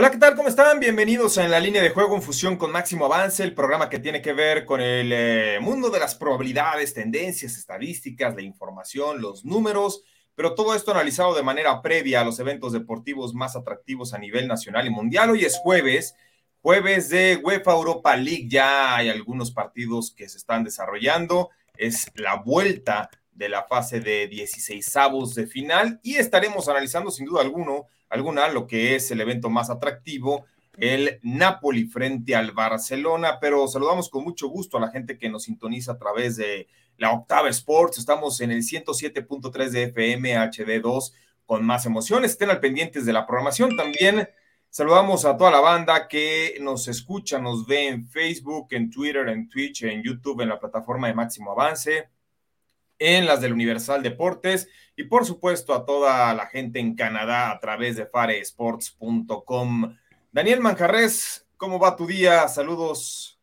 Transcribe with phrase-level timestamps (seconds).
[0.00, 0.34] Hola, ¿qué tal?
[0.34, 0.80] ¿Cómo están?
[0.80, 3.98] Bienvenidos a En la línea de juego en fusión con Máximo Avance, el programa que
[3.98, 9.44] tiene que ver con el eh, mundo de las probabilidades, tendencias, estadísticas, la información, los
[9.44, 10.02] números,
[10.34, 14.48] pero todo esto analizado de manera previa a los eventos deportivos más atractivos a nivel
[14.48, 15.28] nacional y mundial.
[15.28, 16.14] Hoy es jueves,
[16.62, 22.36] jueves de UEFA Europa League, ya hay algunos partidos que se están desarrollando, es la
[22.36, 27.88] vuelta de la fase de 16 avos de final y estaremos analizando sin duda alguno
[28.10, 30.44] alguna lo que es el evento más atractivo,
[30.76, 35.44] el Napoli frente al Barcelona, pero saludamos con mucho gusto a la gente que nos
[35.44, 37.98] sintoniza a través de la Octava Sports.
[37.98, 41.12] Estamos en el 107.3 de FM HD2
[41.46, 42.32] con más emociones.
[42.32, 43.76] Estén al pendientes de la programación.
[43.76, 44.28] También
[44.68, 49.48] saludamos a toda la banda que nos escucha, nos ve en Facebook, en Twitter, en
[49.48, 52.08] Twitch, en YouTube, en la plataforma de Máximo Avance
[53.00, 54.68] en las del Universal Deportes
[55.00, 59.96] y por supuesto a toda la gente en Canadá a través de faresports.com.
[60.30, 62.46] Daniel Manjarres, ¿cómo va tu día?
[62.48, 63.40] Saludos.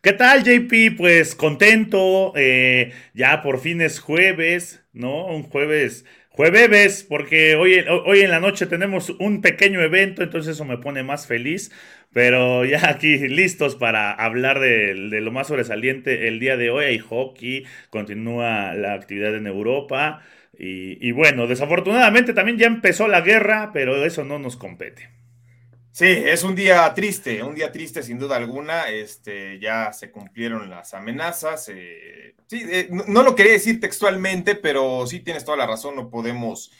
[0.00, 0.96] ¿Qué tal, JP?
[0.96, 5.26] Pues contento, eh, ya por fin es jueves, ¿no?
[5.26, 10.64] Un jueves, jueves, porque hoy, hoy en la noche tenemos un pequeño evento, entonces eso
[10.64, 11.70] me pone más feliz.
[12.12, 16.86] Pero ya aquí listos para hablar de, lo más sobresaliente el día de hoy.
[16.86, 20.22] Hay hockey, continúa la actividad en Europa.
[20.62, 25.08] Y, bueno, desafortunadamente también ya empezó la guerra, pero eso no nos compete.
[25.90, 28.90] Sí, es un día triste, un día triste sin duda alguna.
[28.90, 31.70] Este, ya se cumplieron las amenazas.
[31.70, 35.96] Eh, sí, eh, no, lo quería decir textualmente, pero sí tienes toda la razón.
[35.96, 36.70] No podemos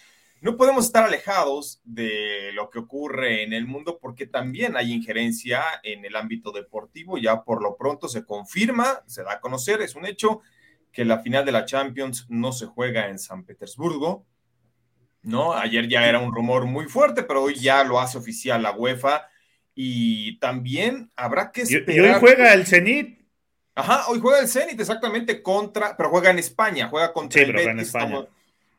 [0.42, 5.62] no podemos estar alejados de lo que ocurre en el mundo porque también hay injerencia
[5.82, 7.16] en el ámbito deportivo.
[7.16, 10.42] Ya por lo pronto se confirma, se da a conocer, es un hecho
[10.92, 14.26] que la final de la Champions no se juega en San Petersburgo.
[15.22, 15.52] ¿no?
[15.52, 19.28] Ayer ya era un rumor muy fuerte, pero hoy ya lo hace oficial la UEFA.
[19.74, 21.96] Y también habrá que esperar.
[21.96, 23.20] Y hoy juega el Zenit.
[23.74, 27.68] Ajá, hoy juega el Zenit exactamente contra, pero juega en España, juega contra el Betis.
[27.68, 28.26] En España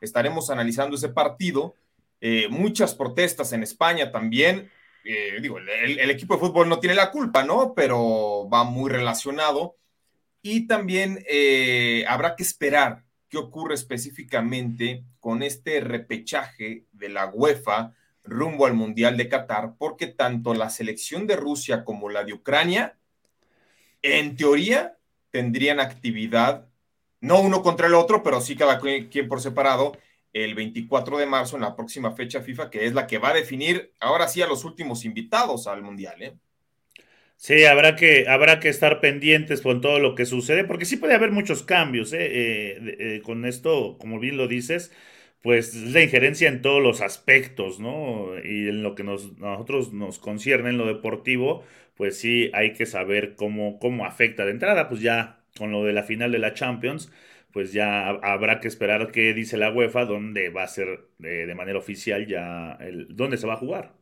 [0.02, 1.76] estaremos analizando ese partido.
[2.20, 4.70] Eh, muchas protestas en España también.
[5.04, 7.74] Eh, digo, el, equipo de fútbol no tiene la culpa, ¿no?
[7.74, 9.78] Pero va muy relacionado.
[10.42, 17.94] Y también eh, habrá que esperar qué ocurre específicamente con este repechaje de la UEFA
[18.24, 22.98] rumbo al Mundial de Qatar, porque tanto la selección de Rusia como la de Ucrania,
[24.02, 24.98] en teoría,
[25.32, 26.68] tendrían actividad
[27.22, 29.94] no uno contra el otro, pero sí cada quien por separado,
[30.34, 33.34] el 24 de marzo en la próxima fecha FIFA, que es la que va a
[33.34, 36.22] definir ahora sí a los últimos invitados al Mundial.
[36.22, 36.38] ¿eh?
[37.44, 41.16] Sí, habrá que, habrá que estar pendientes con todo lo que sucede, porque sí puede
[41.16, 42.20] haber muchos cambios ¿eh?
[42.22, 44.92] Eh, eh, con esto, como bien lo dices,
[45.42, 48.28] pues es la injerencia en todos los aspectos, ¿no?
[48.44, 51.64] Y en lo que nos, nosotros nos concierne en lo deportivo,
[51.96, 55.94] pues sí hay que saber cómo, cómo afecta de entrada, pues ya con lo de
[55.94, 57.12] la final de la Champions,
[57.52, 61.80] pues ya habrá que esperar qué dice la UEFA, dónde va a ser de manera
[61.80, 64.01] oficial ya, el, dónde se va a jugar.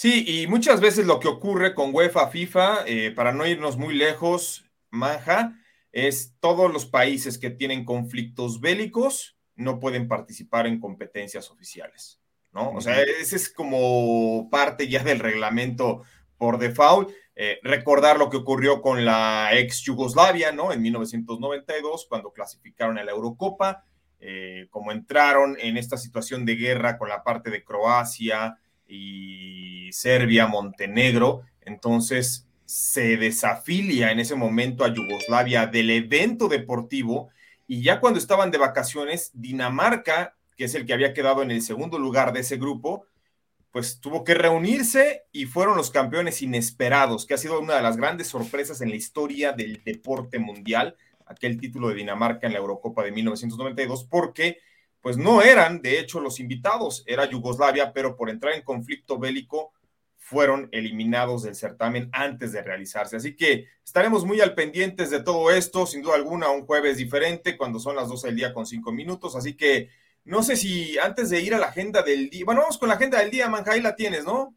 [0.00, 3.94] Sí, y muchas veces lo que ocurre con UEFA, FIFA, eh, para no irnos muy
[3.94, 5.60] lejos, Manja,
[5.92, 12.18] es todos los países que tienen conflictos bélicos no pueden participar en competencias oficiales,
[12.50, 12.70] ¿no?
[12.70, 16.00] O sea, ese es como parte ya del reglamento
[16.38, 17.10] por default.
[17.36, 20.72] Eh, recordar lo que ocurrió con la ex Yugoslavia, ¿no?
[20.72, 23.84] En 1992, cuando clasificaron a la Eurocopa,
[24.18, 28.56] eh, como entraron en esta situación de guerra con la parte de Croacia
[28.90, 37.30] y Serbia, Montenegro, entonces se desafilia en ese momento a Yugoslavia del evento deportivo
[37.66, 41.62] y ya cuando estaban de vacaciones, Dinamarca, que es el que había quedado en el
[41.62, 43.06] segundo lugar de ese grupo,
[43.70, 47.96] pues tuvo que reunirse y fueron los campeones inesperados, que ha sido una de las
[47.96, 50.96] grandes sorpresas en la historia del deporte mundial,
[51.26, 54.58] aquel título de Dinamarca en la Eurocopa de 1992, porque
[55.00, 59.72] pues no eran, de hecho, los invitados, era Yugoslavia, pero por entrar en conflicto bélico
[60.16, 63.16] fueron eliminados del certamen antes de realizarse.
[63.16, 67.56] Así que estaremos muy al pendientes de todo esto, sin duda alguna, un jueves diferente,
[67.56, 69.88] cuando son las 12 del día con 5 minutos, así que
[70.24, 72.94] no sé si antes de ir a la agenda del día, bueno, vamos con la
[72.94, 74.54] agenda del día, Manja, ahí la tienes, ¿no?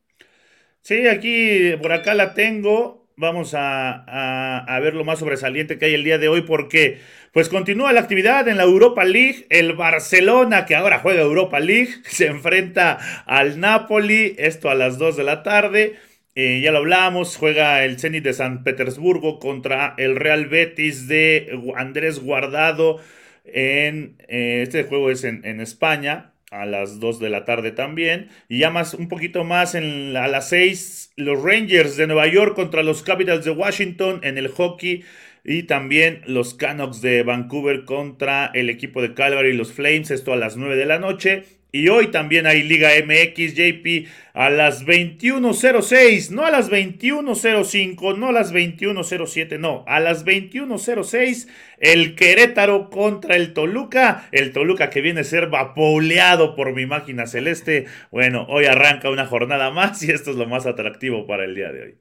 [0.81, 3.03] Sí, aquí, por acá la tengo.
[3.15, 6.98] Vamos a, ver lo más sobresaliente que hay el día de hoy porque
[7.31, 9.45] pues continúa la actividad en la Europa League.
[9.50, 15.18] El Barcelona, que ahora juega Europa League, se enfrenta al Napoli, esto a las 2
[15.18, 15.95] de la tarde.
[16.36, 21.60] Eh, ya lo hablamos, juega el Zenit de San Petersburgo contra el Real Betis de
[21.75, 23.00] Andrés Guardado.
[23.45, 28.30] En, eh, este juego es en, en España a las 2 de la tarde también.
[28.48, 32.56] Y ya más, un poquito más en, a las 6, los Rangers de Nueva York
[32.56, 35.04] contra los Capitals de Washington en el hockey.
[35.44, 40.12] Y también los Canucks de Vancouver contra el equipo de Calgary y los Flames.
[40.12, 41.44] Esto a las 9 de la noche.
[41.75, 48.28] Y hoy también hay Liga MX JP a las 21.06, no a las 21.05, no
[48.28, 51.48] a las 21.07, no, a las 21.06
[51.80, 57.25] el Querétaro contra el Toluca, el Toluca que viene a ser vapuleado por mi máquina
[57.25, 57.88] celeste.
[58.12, 61.72] Bueno, hoy arranca una jornada más y esto es lo más atractivo para el día
[61.72, 61.96] de hoy.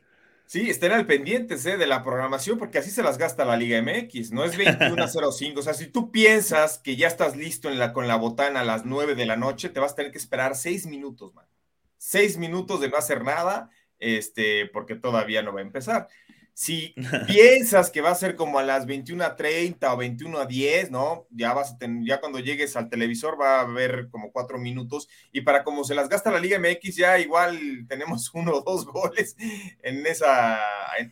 [0.53, 1.79] Sí, estén al pendientes ¿eh?
[1.79, 5.57] de la programación porque así se las gasta la Liga MX, no es 21.05.
[5.57, 9.15] o sea, si tú piensas que ya estás listo con la botana a las 9
[9.15, 11.47] de la noche, te vas a tener que esperar 6 minutos, man.
[11.97, 16.09] 6 minutos de no hacer nada, este, porque todavía no va a empezar.
[16.55, 16.95] Si
[17.27, 21.27] piensas que va a ser como a las 21.30 o 21.10, ¿no?
[21.31, 25.09] Ya vas a tener, ya cuando llegues al televisor va a haber como cuatro minutos
[25.33, 27.59] y para como se las gasta la Liga MX ya igual
[27.89, 29.37] tenemos uno o dos goles
[29.83, 30.57] en esa,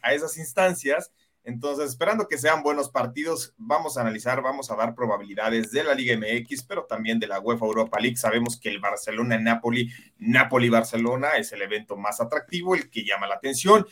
[0.02, 1.12] a esas instancias.
[1.42, 5.94] Entonces, esperando que sean buenos partidos, vamos a analizar, vamos a dar probabilidades de la
[5.94, 8.16] Liga MX, pero también de la UEFA Europa League.
[8.16, 13.86] Sabemos que el Barcelona-Napoli, Napoli-Barcelona es el evento más atractivo, el que llama la atención.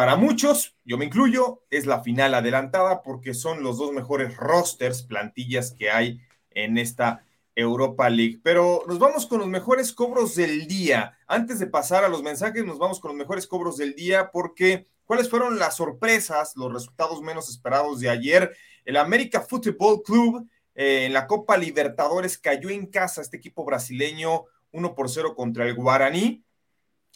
[0.00, 5.02] Para muchos, yo me incluyo, es la final adelantada porque son los dos mejores rosters,
[5.02, 7.22] plantillas que hay en esta
[7.54, 8.40] Europa League.
[8.42, 11.18] Pero nos vamos con los mejores cobros del día.
[11.26, 14.88] Antes de pasar a los mensajes, nos vamos con los mejores cobros del día porque
[15.04, 18.56] ¿cuáles fueron las sorpresas, los resultados menos esperados de ayer?
[18.86, 24.44] El América Football Club eh, en la Copa Libertadores cayó en casa este equipo brasileño
[24.72, 26.42] 1 por 0 contra el Guaraní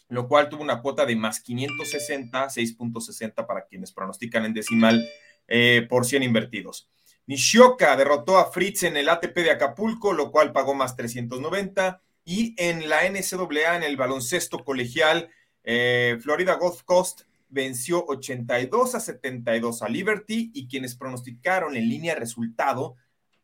[0.07, 5.07] lo cual tuvo una cuota de más 560, 6.60 para quienes pronostican en decimal
[5.47, 6.89] eh, por 100 invertidos.
[7.27, 12.01] Nishioka derrotó a Fritz en el ATP de Acapulco, lo cual pagó más 390.
[12.23, 15.29] Y en la NCAA, en el baloncesto colegial,
[15.63, 22.15] eh, Florida Golf Coast venció 82 a 72 a Liberty y quienes pronosticaron en línea
[22.15, 22.95] resultado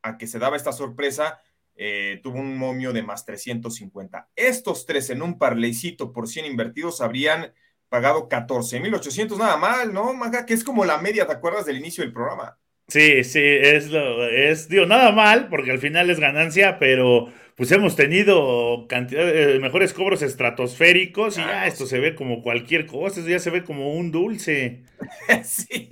[0.02, 1.40] a que se daba esta sorpresa
[1.76, 4.30] eh, tuvo un momio de más 350.
[4.36, 7.54] Estos tres en un parleycito por 100 invertidos habrían
[7.90, 10.46] pagado 14,800, nada mal, ¿no, Maga?
[10.46, 12.58] Que es como la media, ¿te acuerdas del inicio del programa?
[12.88, 17.72] Sí, sí, es lo, es, digo, nada mal, porque al final es ganancia, pero pues
[17.74, 23.19] hemos tenido cantidad de mejores cobros estratosféricos y ya esto se ve como cualquier cosa,
[23.19, 24.81] esto ya se ve como un dulce.
[25.44, 25.88] sí,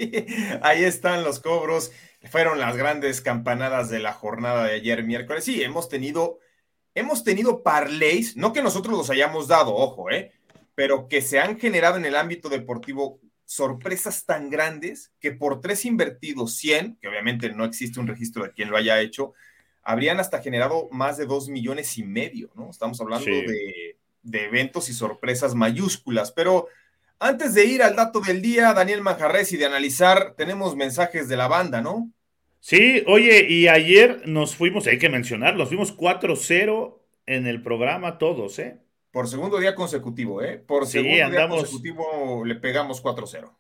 [0.64, 1.92] ahí están los cobros
[2.24, 5.44] fueron las grandes campanadas de la jornada de ayer miércoles.
[5.44, 6.40] Sí, hemos tenido,
[6.96, 10.32] hemos tenido parlays, no que nosotros los hayamos dado, ojo, ¿eh?
[10.74, 15.86] pero que se han generado en el ámbito deportivo sorpresas tan grandes que por tres
[15.86, 19.36] invertidos 100, que obviamente no existe un registro de quien lo haya hecho,
[19.84, 22.70] habrían hasta generado más de dos millones y medio, ¿no?
[22.70, 26.68] Estamos hablando de, de, eventos y sorpresas mayúsculas, pero
[27.20, 31.38] antes de ir al dato del día, Daniel Manjarres, y de analizar, tenemos mensajes de
[31.38, 32.12] la banda, ¿no?
[32.60, 38.18] Sí, oye, y ayer nos fuimos, hay que mencionar, nos fuimos 4-0 en el programa
[38.18, 38.80] todos, ¿eh?
[39.12, 40.58] Por segundo día consecutivo, ¿eh?
[40.58, 43.52] Por segundo día consecutivo le pegamos 4-0.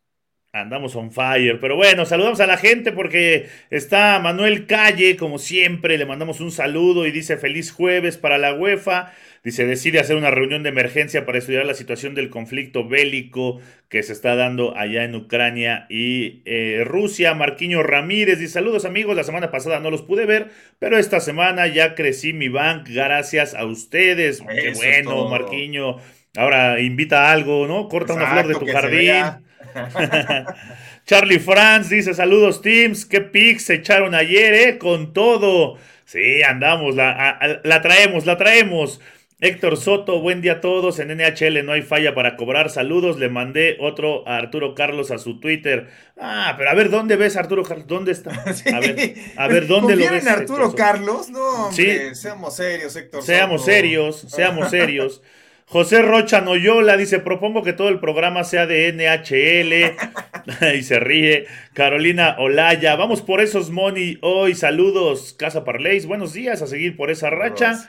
[0.51, 5.95] Andamos on fire, pero bueno, saludamos a la gente porque está Manuel Calle, como siempre,
[5.99, 9.13] le mandamos un saludo y dice feliz jueves para la UEFA.
[9.43, 14.01] Dice, decide hacer una reunión de emergencia para estudiar la situación del conflicto bélico que
[14.01, 17.35] se está dando allá en Ucrania y eh, Rusia.
[17.35, 21.67] Marquiño Ramírez dice, saludos amigos, la semana pasada no los pude ver, pero esta semana
[21.67, 24.41] ya crecí mi bank gracias a ustedes.
[24.41, 25.97] Qué bueno, Marquiño.
[26.35, 27.87] Ahora invita algo, ¿no?
[27.87, 29.47] Corta una flor de tu jardín.
[31.05, 33.05] Charlie Franz dice: Saludos, Teams.
[33.05, 34.77] ¿Qué pics se echaron ayer, eh?
[34.77, 35.77] Con todo.
[36.05, 38.99] Sí, andamos, la, la traemos, la traemos.
[39.41, 40.99] Héctor Soto, buen día a todos.
[40.99, 42.69] En NHL no hay falla para cobrar.
[42.69, 43.17] Saludos.
[43.17, 45.87] Le mandé otro a Arturo Carlos a su Twitter.
[46.19, 47.87] Ah, pero a ver, ¿dónde ves Arturo Carlos?
[47.87, 48.31] ¿Dónde está?
[48.73, 50.27] A ver, a ver ¿dónde lo ves?
[50.27, 51.29] Arturo Carlos?
[51.29, 55.21] No, hombre, seamos serios, Héctor Seamos serios, seamos serios.
[55.71, 60.73] José Rocha Noyola dice, propongo que todo el programa sea de NHL.
[60.75, 61.45] y se ríe.
[61.73, 64.55] Carolina Olaya, vamos por esos money hoy.
[64.55, 66.07] Saludos, Casa Parleis.
[66.07, 67.87] Buenos días, a seguir por esa racha.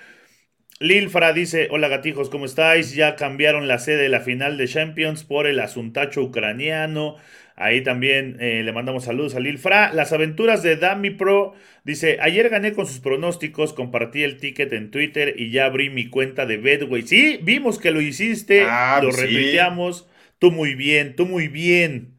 [0.78, 2.94] Lilfra dice, hola gatijos, ¿cómo estáis?
[2.94, 7.16] Ya cambiaron la sede de la final de Champions por el asuntacho ucraniano.
[7.60, 9.92] Ahí también eh, le mandamos saludos a Lilfra.
[9.92, 11.54] Las aventuras de Dami Pro.
[11.84, 16.08] Dice, ayer gané con sus pronósticos, compartí el ticket en Twitter y ya abrí mi
[16.08, 17.02] cuenta de Bedway.
[17.02, 19.20] Sí, vimos que lo hiciste, Ah, lo sí.
[19.22, 20.08] retuiteamos.
[20.38, 22.16] Tú muy bien, tú muy bien.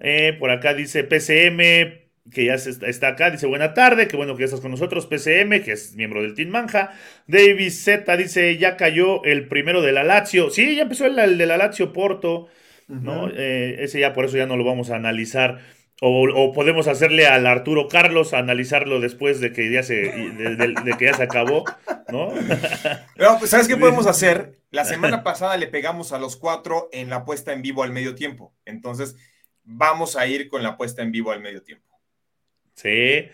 [0.00, 2.02] Eh, por acá dice PCM,
[2.32, 5.62] que ya está, acá, dice buena tarde, qué bueno que ya estás con nosotros, PCM,
[5.62, 6.92] que es miembro del Team Manja.
[7.26, 10.50] Davis Z dice, ya cayó el primero de la Lazio.
[10.50, 12.48] Sí, ya empezó el, el de la Lazio Porto,
[12.88, 13.28] ¿no?
[13.28, 15.60] Eh, ese ya por eso ya no lo vamos a analizar.
[16.04, 20.74] O, o podemos hacerle al Arturo Carlos analizarlo después de que ya se, de, de-
[20.84, 21.64] de que ya se acabó,
[22.08, 22.32] ¿no?
[23.16, 24.58] No, pues, ¿sabes qué podemos hacer?
[24.72, 28.16] La semana pasada le pegamos a los cuatro en la puesta en vivo al medio
[28.16, 28.52] tiempo.
[28.64, 29.16] Entonces,
[29.62, 32.00] vamos a ir con la puesta en vivo al medio tiempo.
[32.74, 33.28] Sí.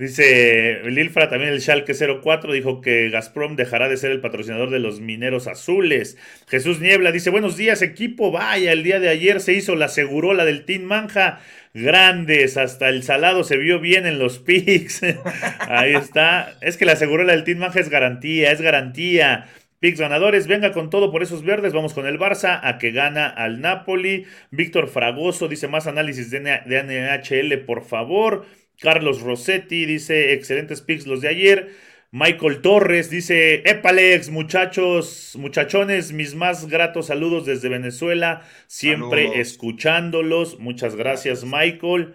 [0.00, 4.78] Dice Lilfra, también el Schalke 04 dijo que Gazprom dejará de ser el patrocinador de
[4.78, 6.16] los mineros azules.
[6.48, 10.46] Jesús Niebla dice, buenos días equipo, vaya, el día de ayer se hizo la segurola
[10.46, 11.40] del Team Manja.
[11.74, 15.02] Grandes, hasta el salado se vio bien en los pics.
[15.68, 16.56] Ahí está.
[16.62, 19.48] Es que la segurola del Team Manja es garantía, es garantía.
[19.80, 21.74] Picks ganadores, venga con todo por esos verdes.
[21.74, 24.24] Vamos con el Barça a que gana al Napoli.
[24.50, 28.46] Víctor Fragoso dice más análisis de, de NHL, por favor.
[28.80, 31.70] Carlos Rossetti dice excelentes picks los de ayer.
[32.12, 39.38] Michael Torres dice, Epalex, muchachos, muchachones, mis más gratos saludos desde Venezuela, siempre Saludos.
[39.38, 40.58] escuchándolos.
[40.58, 41.44] Muchas gracias, Gracias.
[41.44, 42.14] Michael.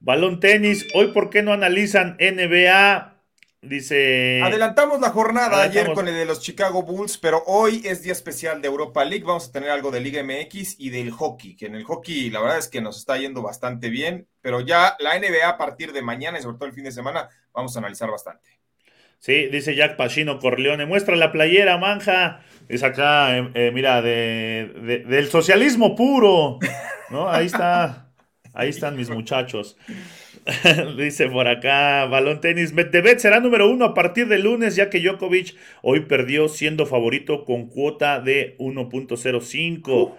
[0.00, 3.19] Balón tenis, hoy por qué no analizan NBA?
[3.62, 4.40] Dice...
[4.42, 8.62] Adelantamos la jornada ayer con el de los Chicago Bulls, pero hoy es día especial
[8.62, 9.24] de Europa League.
[9.24, 12.40] Vamos a tener algo de Liga MX y del hockey, que en el hockey la
[12.40, 16.00] verdad es que nos está yendo bastante bien, pero ya la NBA a partir de
[16.02, 18.48] mañana y sobre todo el fin de semana vamos a analizar bastante.
[19.18, 22.40] Sí, dice Jack Pachino Corleone, muestra la playera, manja.
[22.68, 26.58] Es acá, eh, eh, mira, de, de- del socialismo puro.
[27.10, 27.28] ¿No?
[27.30, 28.06] Ahí está.
[28.52, 29.76] Ahí están mis muchachos.
[30.98, 32.72] dice por acá, balón tenis.
[32.72, 37.44] Medvedev será número uno a partir de lunes, ya que Djokovic hoy perdió siendo favorito
[37.44, 40.16] con cuota de 1.05.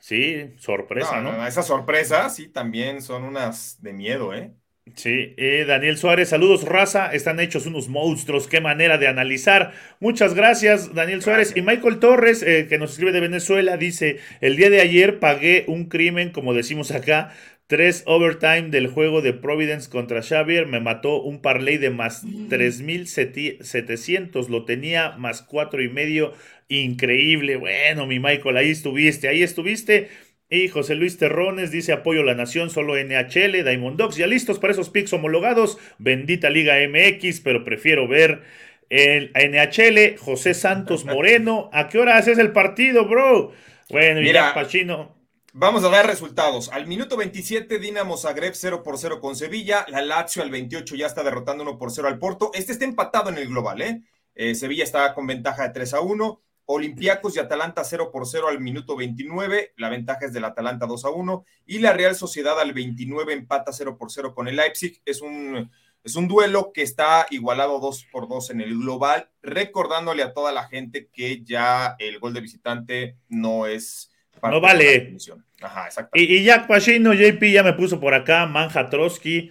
[0.00, 1.38] Sí, sorpresa, No, ¿no?
[1.38, 4.54] no, esas sorpresas sí también son unas de miedo, ¿eh?
[4.96, 9.72] Sí, eh, Daniel Suárez, saludos raza, están hechos unos monstruos, qué manera de analizar.
[10.00, 11.52] Muchas gracias, Daniel Suárez.
[11.54, 15.64] Y Michael Torres, eh, que nos escribe de Venezuela, dice, el día de ayer pagué
[15.68, 17.32] un crimen, como decimos acá,
[17.68, 24.48] tres overtime del juego de Providence contra Xavier, me mató un parlay de más 3.700,
[24.48, 26.32] lo tenía más cuatro y medio,
[26.68, 27.56] increíble.
[27.56, 30.08] Bueno, mi Michael, ahí estuviste, ahí estuviste.
[30.50, 34.58] Y José Luis Terrones dice apoyo a la nación, solo NHL, Diamond Dogs, ya listos
[34.58, 35.76] para esos picks homologados.
[35.98, 38.40] Bendita Liga MX, pero prefiero ver
[38.88, 40.16] el NHL.
[40.16, 43.52] José Santos Moreno, ¿a qué hora haces el partido, bro?
[43.90, 44.48] Bueno, y Mira.
[44.48, 45.17] ya Pachino.
[45.60, 46.68] Vamos a ver resultados.
[46.68, 49.84] Al minuto 27, Dinamo Zagreb 0 por 0 con Sevilla.
[49.88, 52.52] La Lazio al 28 ya está derrotando 1 por 0 al Porto.
[52.54, 54.04] Este está empatado en el global, ¿eh?
[54.36, 56.40] Eh, Sevilla está con ventaja de 3 a 1.
[56.66, 59.72] Olympiacos y Atalanta 0 por 0 al minuto 29.
[59.78, 61.44] La ventaja es del Atalanta 2 a 1.
[61.66, 65.02] Y la Real Sociedad al 29 empata 0 por 0 con el Leipzig.
[65.04, 65.72] Es un,
[66.04, 69.28] es un duelo que está igualado 2 por 2 en el global.
[69.42, 75.16] Recordándole a toda la gente que ya el gol de visitante no es No vale.
[75.60, 79.50] Ajá, y Jack Pachino, JP ya me puso por acá, Manja Trotsky.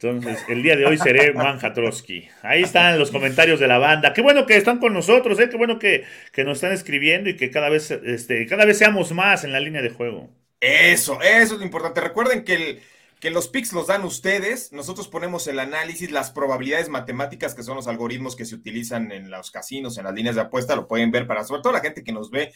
[0.00, 2.28] Entonces, el día de hoy seré Manja Trotsky.
[2.42, 4.12] Ahí están los comentarios de la banda.
[4.12, 5.48] Qué bueno que están con nosotros, ¿eh?
[5.48, 9.12] qué bueno que, que nos están escribiendo y que cada vez, este, cada vez seamos
[9.12, 10.28] más en la línea de juego.
[10.60, 12.00] Eso, eso es lo importante.
[12.00, 12.82] Recuerden que, el,
[13.20, 14.72] que los picks los dan ustedes.
[14.72, 19.30] Nosotros ponemos el análisis, las probabilidades matemáticas, que son los algoritmos que se utilizan en
[19.30, 22.02] los casinos, en las líneas de apuesta, lo pueden ver para, sobre todo la gente
[22.02, 22.52] que nos ve,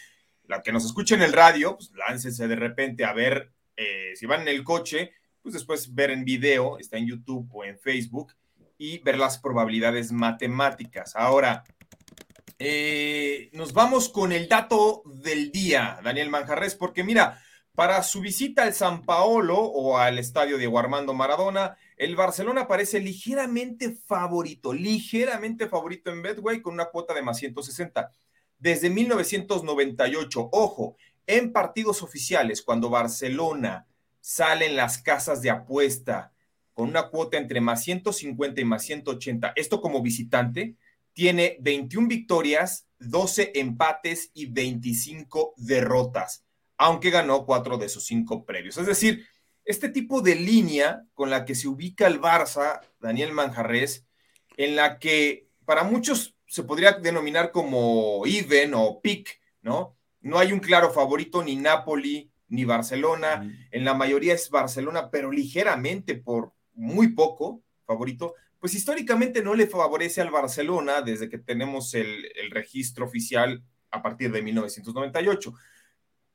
[0.49, 4.27] la que nos escucha en el radio, pues láncense de repente a ver eh, si
[4.27, 5.13] van en el coche,
[5.43, 8.35] pues después ver en video, está en YouTube o en Facebook,
[8.79, 11.17] y ver las probabilidades matemáticas.
[11.17, 11.65] Ahora,
[12.59, 17.43] eh, nos vamos con el dato del día, Daniel Manjarres, porque mira,
[17.75, 23.01] para su visita al San Paolo o al estadio Diego Armando Maradona, el Barcelona parece
[23.01, 28.11] ligeramente favorito, ligeramente favorito en Betway con una cuota de más 160.
[28.59, 30.97] Desde 1998, ojo,
[31.27, 33.87] en partidos oficiales, cuando Barcelona
[34.21, 36.33] sale en las casas de apuesta
[36.73, 40.77] con una cuota entre más 150 y más 180, esto como visitante,
[41.13, 46.45] tiene 21 victorias, 12 empates y 25 derrotas,
[46.77, 48.77] aunque ganó cuatro de sus cinco previos.
[48.77, 49.27] Es decir,
[49.65, 54.07] este tipo de línea con la que se ubica el Barça, Daniel Manjarres,
[54.57, 59.97] en la que para muchos se podría denominar como even o pick, ¿no?
[60.21, 63.49] No hay un claro favorito ni Napoli ni Barcelona.
[63.71, 68.35] En la mayoría es Barcelona, pero ligeramente por muy poco favorito.
[68.59, 74.03] Pues históricamente no le favorece al Barcelona desde que tenemos el, el registro oficial a
[74.03, 75.55] partir de 1998.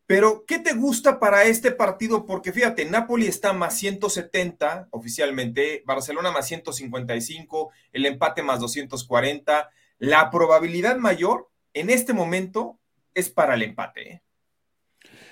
[0.05, 2.25] Pero, ¿qué te gusta para este partido?
[2.25, 9.69] Porque fíjate, Napoli está más 170 oficialmente, Barcelona más 155, el empate más 240.
[10.01, 12.79] La probabilidad mayor en este momento
[13.13, 14.13] es para el empate.
[14.13, 14.21] ¿eh?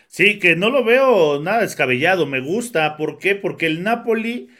[0.08, 2.96] Sí, que no lo veo nada descabellado, me gusta.
[2.96, 3.34] ¿Por qué?
[3.34, 4.52] Porque el Napoli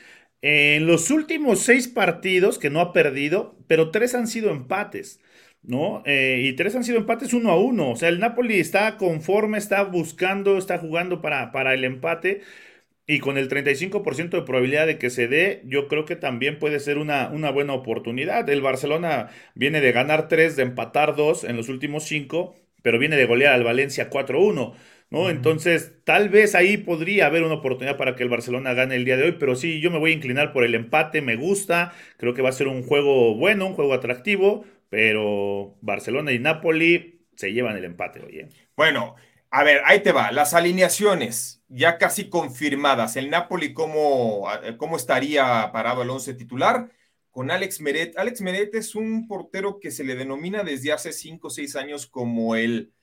[0.42, 5.22] en los últimos seis partidos que no ha perdido, pero tres han sido empates.
[5.62, 6.02] ¿no?
[6.08, 7.92] Eh, y tres han sido empates uno a uno.
[7.92, 12.42] O sea, el Napoli está conforme, está buscando, está jugando para, para el empate.
[13.12, 16.80] Y con el 35% de probabilidad de que se dé, yo creo que también puede
[16.80, 18.48] ser una, una buena oportunidad.
[18.48, 23.16] El Barcelona viene de ganar tres, de empatar dos en los últimos cinco, pero viene
[23.16, 24.76] de golear al Valencia 4-1.
[25.10, 25.32] ¿no?
[25.32, 29.18] Entonces, tal vez ahí podría haber una oportunidad para que el Barcelona gane el día
[29.18, 32.36] de hoy, pero sí, yo me voy a inclinar por el empate, me gusta, creo
[32.36, 37.54] que va a ser un juego bueno, un juego atractivo, pero Barcelona y Napoli se
[37.54, 38.50] llevan el empate, oye.
[38.76, 39.16] Bueno,
[39.52, 40.32] a ver, ahí te va.
[40.32, 43.16] Las alineaciones ya casi confirmadas.
[43.16, 46.92] El Napoli, ¿cómo, cómo estaría parado el 11 titular?
[47.32, 48.18] Con Alex Meret.
[48.18, 52.08] Alex Meret es un portero que se le denomina desde hace 5 o 6 años
[52.08, 52.94] como el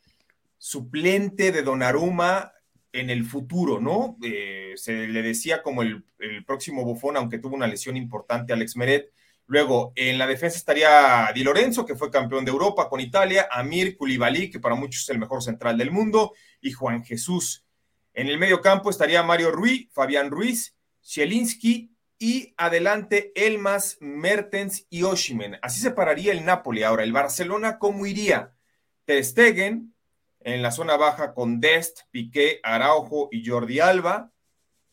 [0.59, 2.53] suplente de Donnarumma
[2.93, 4.17] en el futuro, ¿no?
[4.23, 8.77] Eh, se le decía como el, el próximo bufón, aunque tuvo una lesión importante, Alex
[8.77, 9.13] Meret.
[9.49, 13.97] Luego, en la defensa estaría Di Lorenzo, que fue campeón de Europa con Italia, Amir
[13.97, 17.65] Koulibaly, que para muchos es el mejor central del mundo, y Juan Jesús.
[18.13, 25.05] En el medio campo estaría Mario Ruiz, Fabián Ruiz, Zielinski y adelante Elmas, Mertens y
[25.05, 25.59] Oshimen.
[25.63, 26.83] Así se pararía el Napoli.
[26.83, 28.55] Ahora, el Barcelona, ¿cómo iría?
[29.05, 29.95] Ter Stegen,
[30.41, 34.33] en la zona baja con Dest, Piqué, Araujo y Jordi Alba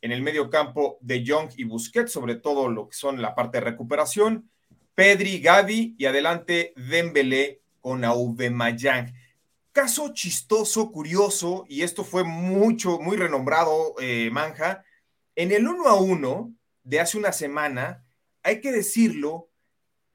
[0.03, 3.59] en el medio campo de Young y Busquets, sobre todo lo que son la parte
[3.59, 4.49] de recuperación,
[4.95, 9.13] Pedri, Gavi y adelante Dembélé con Aubameyang.
[9.71, 14.83] Caso chistoso, curioso, y esto fue mucho, muy renombrado, eh, Manja,
[15.37, 18.03] en el 1 a 1 de hace una semana,
[18.43, 19.51] hay que decirlo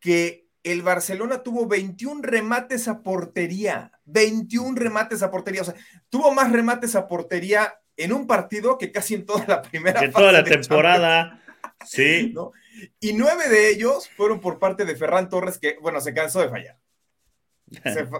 [0.00, 5.76] que el Barcelona tuvo 21 remates a portería, 21 remates a portería, o sea,
[6.10, 10.12] tuvo más remates a portería en un partido que casi en toda la primera En
[10.12, 11.42] toda la temporada,
[11.84, 12.34] sí.
[13.00, 16.48] Y nueve de ellos fueron por parte de Ferran Torres, que, bueno, se cansó de
[16.48, 16.78] fallar.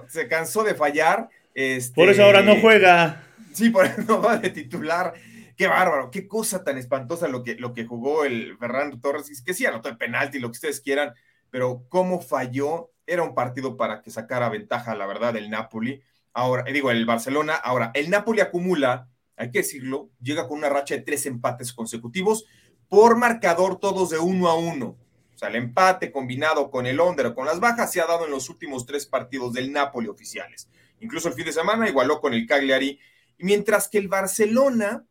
[0.09, 1.29] Se, cansó de fallar.
[1.55, 1.95] Este...
[1.95, 3.25] Por eso ahora no juega.
[3.53, 5.14] Sí, por eso no va de titular.
[5.57, 9.43] Qué bárbaro, qué cosa tan espantosa lo que, lo que jugó el Ferran Torres.
[9.43, 11.14] Que sí, anotó el penalti, lo que ustedes quieran,
[11.51, 12.91] pero cómo falló.
[13.07, 16.03] Era un partido para que sacara ventaja, la verdad, el Napoli.
[16.33, 17.55] Ahora, digo, el Barcelona.
[17.55, 22.44] Ahora, el Napoli acumula hay que decirlo, llega con una racha de tres empates consecutivos
[22.88, 24.96] por marcador todos de uno a uno.
[25.35, 28.24] O sea, el empate combinado con el under o con las bajas se ha dado
[28.24, 30.68] en los últimos tres partidos del Napoli oficiales.
[31.01, 32.98] Incluso el fin de semana igualó con el Cagliari,
[33.38, 35.07] mientras que el Barcelona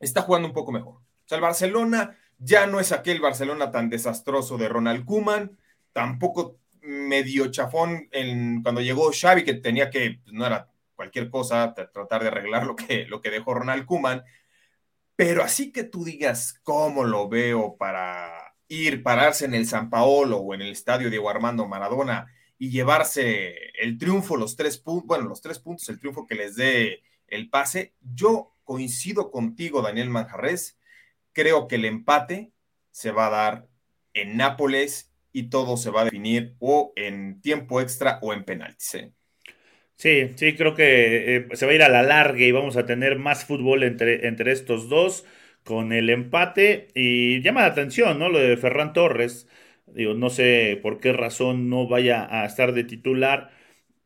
[0.00, 0.94] está jugando un poco mejor.
[0.94, 5.56] O sea, el Barcelona ya no es aquel Barcelona tan desastroso de Ronald Kuman,
[5.92, 11.74] tampoco medio chafón en, cuando llegó Xavi, que tenía que, pues, no era cualquier cosa,
[11.74, 14.24] tratar de arreglar lo que, lo que dejó Ronald Kuman.
[15.14, 20.38] Pero así que tú digas cómo lo veo para ir, pararse en el San Paolo
[20.38, 22.26] o en el estadio Diego Armando Maradona
[22.58, 26.56] y llevarse el triunfo, los tres puntos, bueno, los tres puntos, el triunfo que les
[26.56, 27.94] dé el pase.
[28.00, 30.76] Yo coincido contigo, Daniel Manjarres.
[31.32, 32.52] Creo que el empate
[32.90, 33.68] se va a dar
[34.14, 38.94] en Nápoles y todo se va a definir o en tiempo extra o en penaltis.
[38.94, 39.12] ¿eh?
[40.00, 42.86] Sí, sí, creo que eh, se va a ir a la larga y vamos a
[42.86, 45.26] tener más fútbol entre, entre estos dos
[45.64, 46.86] con el empate.
[46.94, 48.28] Y llama la atención, ¿no?
[48.28, 49.48] Lo de Ferran Torres.
[49.86, 53.50] Digo, no sé por qué razón no vaya a estar de titular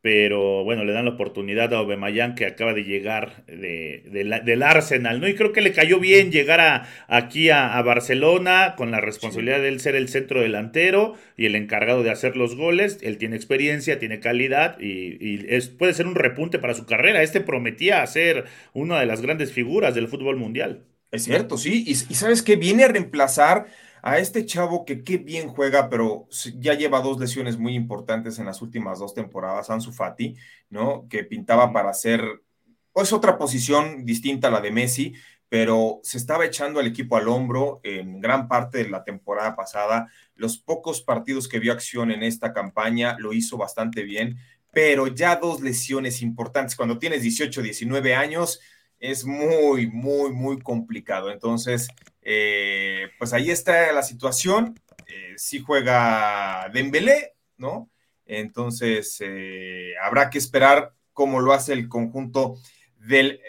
[0.02, 4.02] pero bueno, le dan la oportunidad a Obemayán que acaba de llegar de,
[4.44, 5.28] del Arsenal, ¿no?
[5.28, 9.68] Y creo que le cayó bien llegar a, aquí a, Barcelona con la responsabilidad de
[9.68, 12.98] él ser el centro delantero y el encargado de hacer los goles.
[13.00, 17.22] Él tiene experiencia, tiene calidad y, es, puede ser un repunte para su carrera.
[17.22, 20.82] Este prometía ser una de las grandes figuras del fútbol mundial.
[21.12, 21.84] Es cierto, sí.
[21.86, 23.66] Y, y sabes que viene a reemplazar
[24.02, 28.46] a este chavo que qué bien juega, pero ya lleva dos lesiones muy importantes en
[28.46, 30.36] las últimas dos temporadas, Ansu Fati,
[30.68, 31.06] ¿no?
[31.08, 32.42] Que pintaba para ser,
[32.92, 35.14] pues otra posición distinta a la de Messi,
[35.48, 40.10] pero se estaba echando al equipo al hombro en gran parte de la temporada pasada.
[40.34, 44.36] Los pocos partidos que vio acción en esta campaña lo hizo bastante bien,
[44.72, 46.74] pero ya dos lesiones importantes.
[46.74, 48.60] Cuando tienes 18, 19 años,
[48.98, 51.30] es muy, muy, muy complicado.
[51.30, 51.88] Entonces,
[52.22, 54.80] eh, pues ahí está la situación.
[55.06, 57.90] Eh, si juega Dembélé, ¿no?
[58.24, 62.56] Entonces, eh, habrá que esperar cómo lo hace el conjunto
[62.96, 63.40] del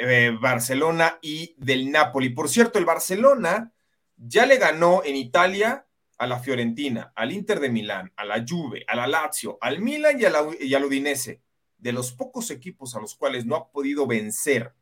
[0.42, 2.30] Barcelona y del Napoli.
[2.30, 3.72] Por cierto, el Barcelona
[4.18, 5.86] ya le ganó en Italia
[6.18, 10.20] a la Fiorentina, al Inter de Milán, a la Juve, a la Lazio, al Milan
[10.20, 11.42] y, y al Udinese.
[11.78, 14.74] De los pocos equipos a los cuales no ha podido vencer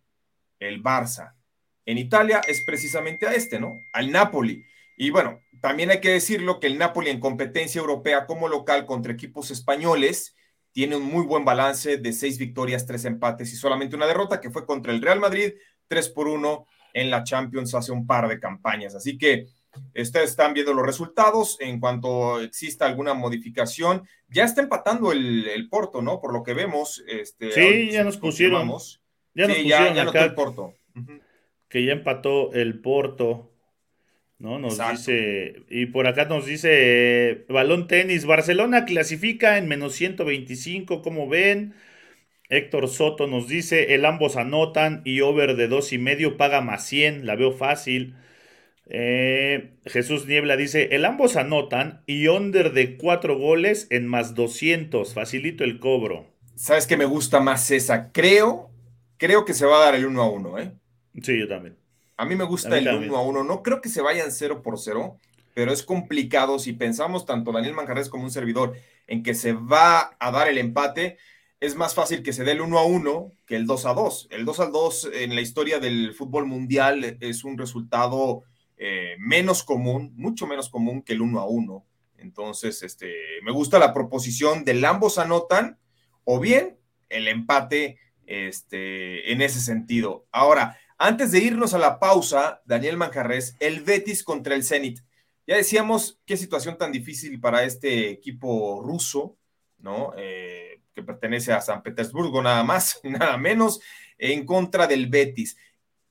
[0.59, 1.33] el Barça
[1.85, 3.85] en Italia es precisamente a este, ¿no?
[3.91, 4.65] Al Napoli.
[4.97, 9.13] Y bueno, también hay que decirlo que el Napoli en competencia europea como local contra
[9.13, 10.35] equipos españoles
[10.71, 14.51] tiene un muy buen balance de seis victorias, tres empates y solamente una derrota que
[14.51, 15.53] fue contra el Real Madrid,
[15.87, 18.95] tres por uno en la Champions hace un par de campañas.
[18.95, 19.47] Así que
[19.95, 21.57] ustedes están viendo los resultados.
[21.59, 26.19] En cuanto exista alguna modificación, ya está empatando el, Porto, ¿no?
[26.19, 27.03] Por lo que vemos.
[27.07, 28.67] Este, sí, ya nos pusieron.
[29.33, 30.73] Ya nos pusieron ya, el Porto.
[31.71, 33.51] Que ya empató el Porto.
[34.37, 34.59] ¿no?
[34.59, 41.29] Nos dice, y por acá nos dice, balón tenis, Barcelona clasifica en menos 125, como
[41.29, 41.75] ven?
[42.49, 46.85] Héctor Soto nos dice, el ambos anotan y over de dos y medio paga más
[46.87, 48.15] 100, la veo fácil.
[48.87, 55.13] Eh, Jesús Niebla dice, el ambos anotan y under de cuatro goles en más 200,
[55.13, 56.25] facilito el cobro.
[56.55, 58.11] ¿Sabes que me gusta más esa?
[58.11, 58.71] Creo,
[59.17, 60.71] creo que se va a dar el 1 a 1, ¿eh?
[61.21, 61.77] Sí, yo también.
[62.17, 63.43] A mí me gusta el 1 a 1.
[63.43, 65.17] No creo que se vayan 0 por 0,
[65.53, 68.75] pero es complicado si pensamos tanto Daniel Manjarres como un servidor
[69.07, 71.17] en que se va a dar el empate
[71.61, 74.27] es más fácil que se dé el 1 a 1 que el 2 a 2.
[74.31, 78.43] El 2 a 2 en la historia del fútbol mundial es un resultado
[78.77, 81.85] eh, menos común, mucho menos común que el 1 a 1.
[82.17, 85.77] Entonces, este, me gusta la proposición del ambos anotan
[86.23, 90.25] o bien el empate este, en ese sentido.
[90.31, 94.99] Ahora, antes de irnos a la pausa, Daniel Manjarres, el Betis contra el Zenit.
[95.47, 99.35] Ya decíamos qué situación tan difícil para este equipo ruso,
[99.79, 100.13] ¿no?
[100.15, 103.81] Eh, que pertenece a San Petersburgo, nada más, nada menos,
[104.19, 105.57] en contra del Betis.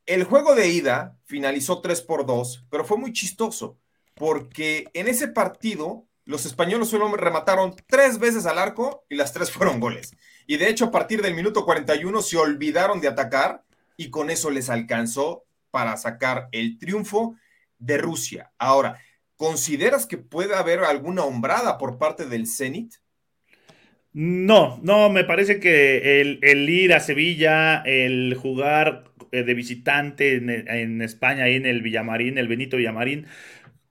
[0.07, 3.79] El juego de ida finalizó 3 por 2, pero fue muy chistoso,
[4.15, 9.51] porque en ese partido los españoles solo remataron tres veces al arco y las tres
[9.53, 10.17] fueron goles.
[10.49, 13.63] Y de hecho, a partir del minuto 41 se olvidaron de atacar
[14.01, 17.37] y con eso les alcanzó para sacar el triunfo
[17.79, 18.51] de Rusia.
[18.57, 18.99] Ahora,
[19.37, 22.95] ¿consideras que puede haber alguna hombrada por parte del Zenit?
[24.15, 31.03] No, no, me parece que el, ir a Sevilla, el jugar eh, de visitante en,
[31.03, 33.27] España, ahí en el Villamarín, el Benito Villamarín,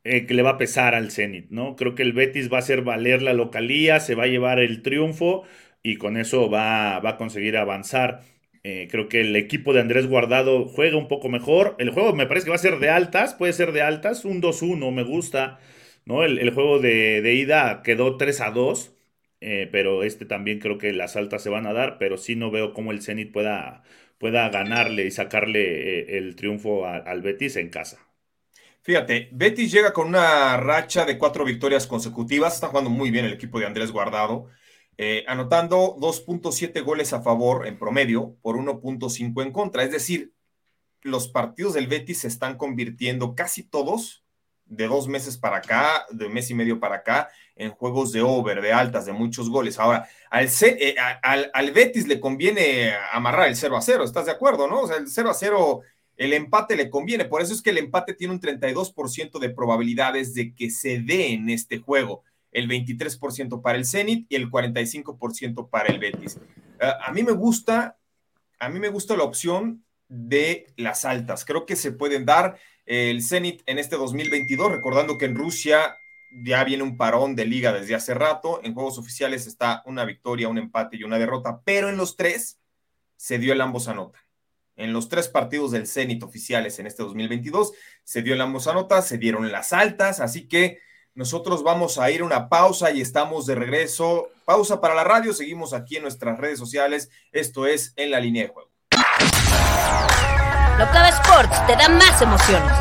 [0.04, 1.76] eh, que le va a pesar al Zenit, ¿no?
[1.76, 4.82] Creo que el Betis va a hacer valer la localía, se va a llevar el
[4.82, 5.44] triunfo
[5.84, 8.22] y con eso va, va a conseguir avanzar.
[8.64, 11.76] Eh, creo que el equipo de Andrés Guardado juega un poco mejor.
[11.80, 14.42] El juego me parece que va a ser de altas, puede ser de altas, un
[14.42, 15.60] 2-1, me gusta.
[16.06, 16.24] ¿no?
[16.24, 18.96] El, juego de, de, ida quedó 3 a 2.
[19.42, 22.52] Eh, pero este también creo que las altas se van a dar, pero sí no
[22.52, 23.84] veo cómo el Zenit pueda,
[24.18, 28.06] pueda ganarle y sacarle eh, el triunfo al Betis en casa.
[28.82, 33.34] Fíjate, Betis llega con una racha de cuatro victorias consecutivas, está jugando muy bien el
[33.34, 34.48] equipo de Andrés Guardado,
[35.02, 40.34] eh, anotando 2.7 goles a favor en promedio por 1.5 en contra, es decir,
[41.04, 44.26] los partidos del Betis se están convirtiendo casi todos
[44.66, 48.62] de dos meses para acá, de mes y medio para acá, en juegos de over,
[48.62, 49.80] de altas, de muchos goles.
[49.80, 54.68] Ahora, al, eh, al, Betis le conviene amarrar el 0 a 0, ¿estás de acuerdo,
[54.68, 54.82] no?
[54.82, 55.82] O sea, el 0 a 0,
[56.18, 57.24] el empate le conviene.
[57.24, 61.32] Por eso es que el empate tiene un 32% de probabilidades de que se dé
[61.32, 62.26] en este juego.
[62.52, 66.40] El 23% para el Zenit y el 45% para el Betis.
[66.80, 67.98] Ah, a mí me gusta,
[68.60, 71.46] a mí me gusta la opción de las altas.
[71.46, 75.96] Creo que se pueden dar el Zenit en este 2022, recordando que en Rusia
[76.32, 78.62] ya viene un parón de liga desde hace rato.
[78.64, 82.60] En juegos oficiales está una victoria, un empate y una derrota, pero en los tres
[83.16, 84.22] se dio el ambos anotan.
[84.76, 89.04] En los tres partidos del Zenit oficiales en este 2022 se dio el ambos anotan,
[89.04, 90.80] se dieron las altas, así que
[91.20, 94.30] nosotros vamos a ir a una pausa y estamos de regreso.
[94.46, 97.10] Pausa para la radio, seguimos aquí en nuestras redes sociales.
[97.34, 98.70] Esto es En la línea de juego.
[100.80, 102.72] Locava Sports te da más emociones.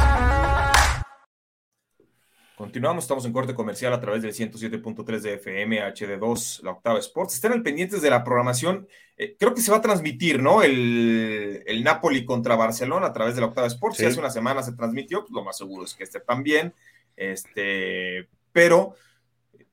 [2.55, 7.35] Continuamos, estamos en corte comercial a través del 107.3 de FM, HD2, la octava Sports.
[7.35, 8.87] Estén al pendientes de la programación.
[9.17, 10.63] Eh, creo que se va a transmitir, ¿no?
[10.63, 13.97] El, el, Napoli contra Barcelona a través de la octava Sports.
[13.97, 16.73] Si hace una semana se transmitió, pues lo más seguro es que esté también.
[17.19, 18.95] Este, pero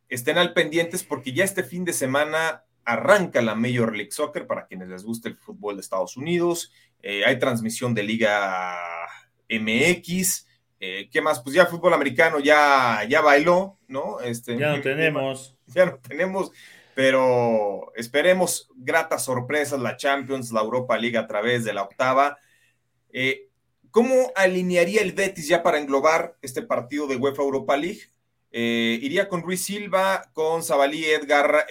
[0.09, 4.65] estén al pendientes porque ya este fin de semana arranca la Major League Soccer para
[4.65, 6.71] quienes les guste el fútbol de Estados Unidos.
[7.01, 8.75] Eh, hay transmisión de Liga
[9.47, 10.47] MX.
[10.79, 11.41] Eh, ¿Qué más?
[11.41, 14.19] Pues ya fútbol americano ya, ya bailó, ¿no?
[14.19, 15.51] Este, ya no tenemos.
[15.67, 16.51] Ya no tenemos,
[16.93, 22.37] pero esperemos gratas sorpresas, la Champions, la Europa League a través de la octava.
[23.11, 23.44] Eh,
[23.95, 28.01] ¿Cómo alinearía el Betis ya para englobar este partido de UEFA Europa League?
[28.51, 31.65] Eh, iría con Ruiz Silva, con Zabalí, Edgar,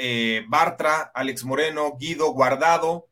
[0.49, 3.09] Bartra, Alex Moreno, Guido, Guardado,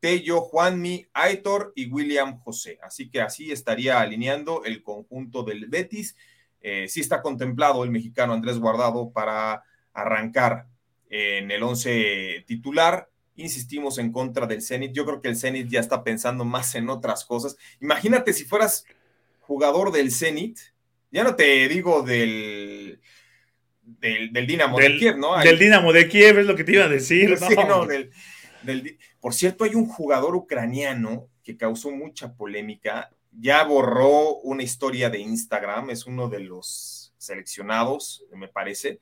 [0.00, 2.80] Tello, Juanmi, Aitor y William José.
[2.82, 6.16] Así que así estaría alineando el conjunto del Betis.
[6.60, 10.66] Eh, sí está contemplado el mexicano Andrés Guardado para arrancar
[11.08, 13.08] en el 11 titular.
[13.38, 14.92] Insistimos en contra del Zenit.
[14.92, 17.56] Yo creo que el Zenit ya está pensando más en otras cosas.
[17.80, 18.84] Imagínate si fueras
[19.40, 20.58] jugador del Zenit,
[21.10, 23.00] ya no te digo del,
[23.82, 25.38] del, Dinamo de Kiev, ¿no?
[25.38, 27.36] Del Dinamo de Kiev es lo que te iba a decir.
[27.38, 28.10] Sí, no, del,
[29.20, 33.10] por cierto, hay un jugador ucraniano que causó mucha polémica.
[33.32, 39.00] Ya borró una historia de Instagram, es uno de los seleccionados, me parece,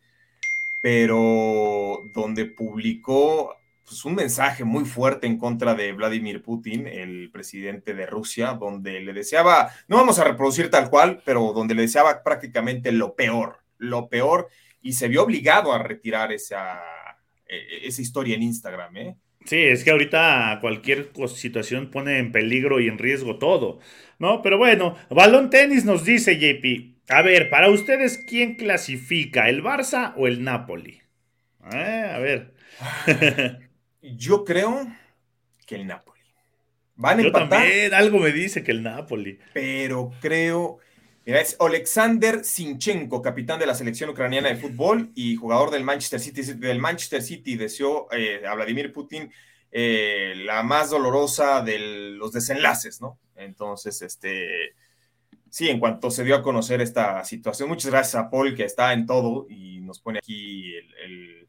[0.80, 3.54] pero donde publicó
[3.86, 9.00] pues, un mensaje muy fuerte en contra de Vladimir Putin, el presidente de Rusia, donde
[9.00, 13.60] le deseaba, no vamos a reproducir tal cual, pero donde le deseaba prácticamente lo peor,
[13.78, 14.48] lo peor,
[14.82, 16.80] y se vio obligado a retirar esa,
[17.46, 19.16] e, esa historia en Instagram, ¿eh?
[19.44, 23.78] Sí, es que ahorita cualquier situación pone en peligro y en riesgo todo,
[24.18, 24.42] ¿no?
[24.42, 30.12] Pero bueno, Balón Tenis nos dice JP, a ver, para ustedes, ¿quién clasifica, el Barça
[30.16, 31.00] o el Napoli?
[31.72, 32.54] Eh, a ver.
[34.14, 34.86] Yo creo
[35.66, 36.20] que el Napoli.
[36.94, 39.38] Van a Yo también, algo me dice que el Napoli.
[39.52, 40.78] Pero creo,
[41.26, 46.20] Mira, es Alexander Sinchenko, capitán de la selección ucraniana de fútbol y jugador del Manchester
[46.20, 46.42] City.
[46.54, 49.32] Del Manchester City deseó eh, a Vladimir Putin
[49.72, 51.80] eh, la más dolorosa de
[52.16, 53.18] los desenlaces, ¿no?
[53.34, 54.76] Entonces, este,
[55.50, 58.92] sí, en cuanto se dio a conocer esta situación, muchas gracias a Paul que está
[58.92, 61.45] en todo y nos pone aquí el...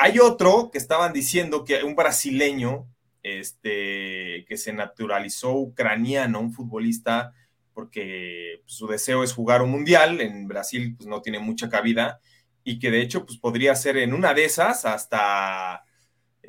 [0.00, 2.86] Hay otro que estaban diciendo que un brasileño,
[3.24, 7.34] este, que se naturalizó ucraniano, un futbolista
[7.74, 12.20] porque pues, su deseo es jugar un mundial, en Brasil pues, no tiene mucha cabida,
[12.62, 15.84] y que de hecho pues, podría ser en una de esas hasta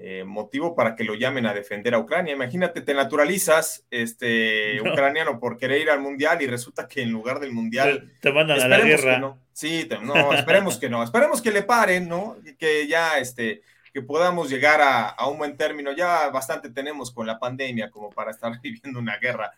[0.01, 2.33] eh, motivo para que lo llamen a defender a Ucrania.
[2.33, 7.39] Imagínate, te naturalizas este, ucraniano por querer ir al mundial y resulta que en lugar
[7.39, 8.11] del mundial...
[8.21, 9.19] Te, mandan a la guerra.
[9.19, 9.39] No.
[9.51, 12.37] Sí, no, esperemos que no, esperemos que le paren, ¿no?
[12.57, 15.91] Que ya este que podamos llegar a, a, un buen término.
[15.91, 19.51] Ya bastante tenemos con la pandemia como para estar viviendo una guerra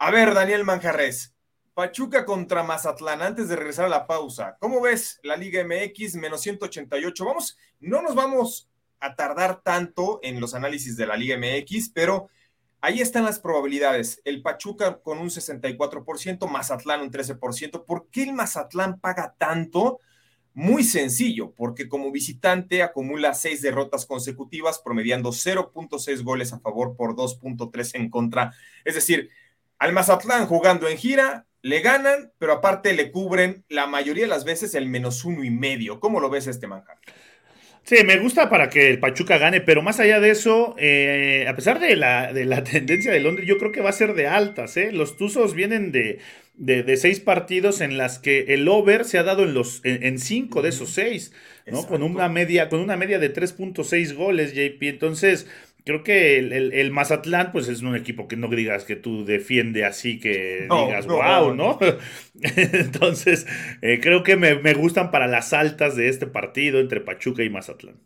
[0.00, 1.34] a ver, Daniel Manjarres,
[1.74, 6.40] Pachuca contra Mazatlán, antes de regresar a la pausa, ¿cómo ves la Liga MX menos
[6.42, 7.24] 188?
[7.24, 8.68] Vamos, no nos vamos
[9.00, 12.28] a tardar tanto en los análisis de la Liga MX, pero
[12.80, 14.20] ahí están las probabilidades.
[14.24, 17.84] El Pachuca con un 64%, Mazatlán un 13%.
[17.84, 20.00] ¿Por qué el Mazatlán paga tanto?
[20.54, 27.14] Muy sencillo, porque como visitante acumula seis derrotas consecutivas, promediando 0.6 goles a favor por
[27.14, 28.52] 2.3 en contra.
[28.84, 29.30] Es decir,
[29.78, 34.44] al Mazatlán jugando en gira, le ganan, pero aparte le cubren la mayoría de las
[34.44, 36.00] veces el menos uno y medio.
[36.00, 36.98] ¿Cómo lo ves este manjar?
[37.88, 41.56] Sí, me gusta para que el Pachuca gane, pero más allá de eso, eh, a
[41.56, 44.26] pesar de la, de la, tendencia de Londres, yo creo que va a ser de
[44.26, 44.76] altas.
[44.76, 44.92] ¿eh?
[44.92, 46.18] Los Tuzos vienen de,
[46.58, 50.60] de, seis partidos en las que el over se ha dado en, los, en, cinco
[50.60, 51.32] de esos seis,
[51.66, 51.86] ¿no?
[51.86, 54.82] Con una, media, con una media de 3.6 goles, JP.
[54.82, 55.46] Entonces,
[55.88, 60.20] creo que el, Mazatlán, pues es un equipo que no digas que tú defiende así,
[60.20, 61.78] que digas, wow, ¿no?
[62.42, 63.46] Entonces,
[63.80, 67.96] eh, creo que me, gustan para las altas de este partido entre Pachuca y Mazatlán.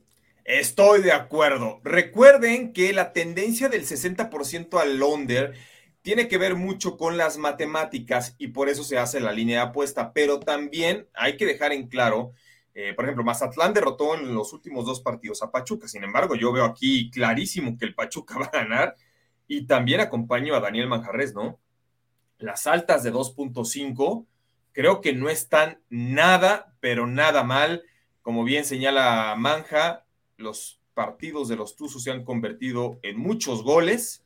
[0.44, 1.80] Estoy de acuerdo.
[1.82, 5.54] Recuerden que la tendencia del 60% al Londer
[6.02, 9.70] tiene que ver mucho con las matemáticas y por eso se hace la línea de
[9.70, 12.32] apuesta, pero también hay que dejar en claro
[12.74, 15.88] eh, por ejemplo, Mazatlán derrotó en los últimos dos partidos a Pachuca.
[15.88, 18.96] Sin embargo, yo veo aquí clarísimo que el Pachuca va a ganar
[19.46, 21.58] y también acompaño a Daniel Manjarres, ¿no?
[22.38, 24.26] Las altas de 2.5
[24.72, 27.84] creo que no están nada, pero nada mal.
[28.22, 30.04] Como bien señala Manja,
[30.36, 34.24] los partidos de los Tuzos se han convertido en muchos goles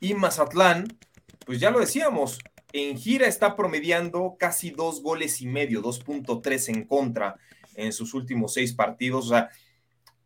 [0.00, 0.98] y Mazatlán,
[1.46, 2.38] pues ya lo decíamos,
[2.72, 7.36] en gira está promediando casi dos goles y medio, 2.3 en contra
[7.74, 9.26] en sus últimos seis partidos.
[9.26, 9.50] O sea,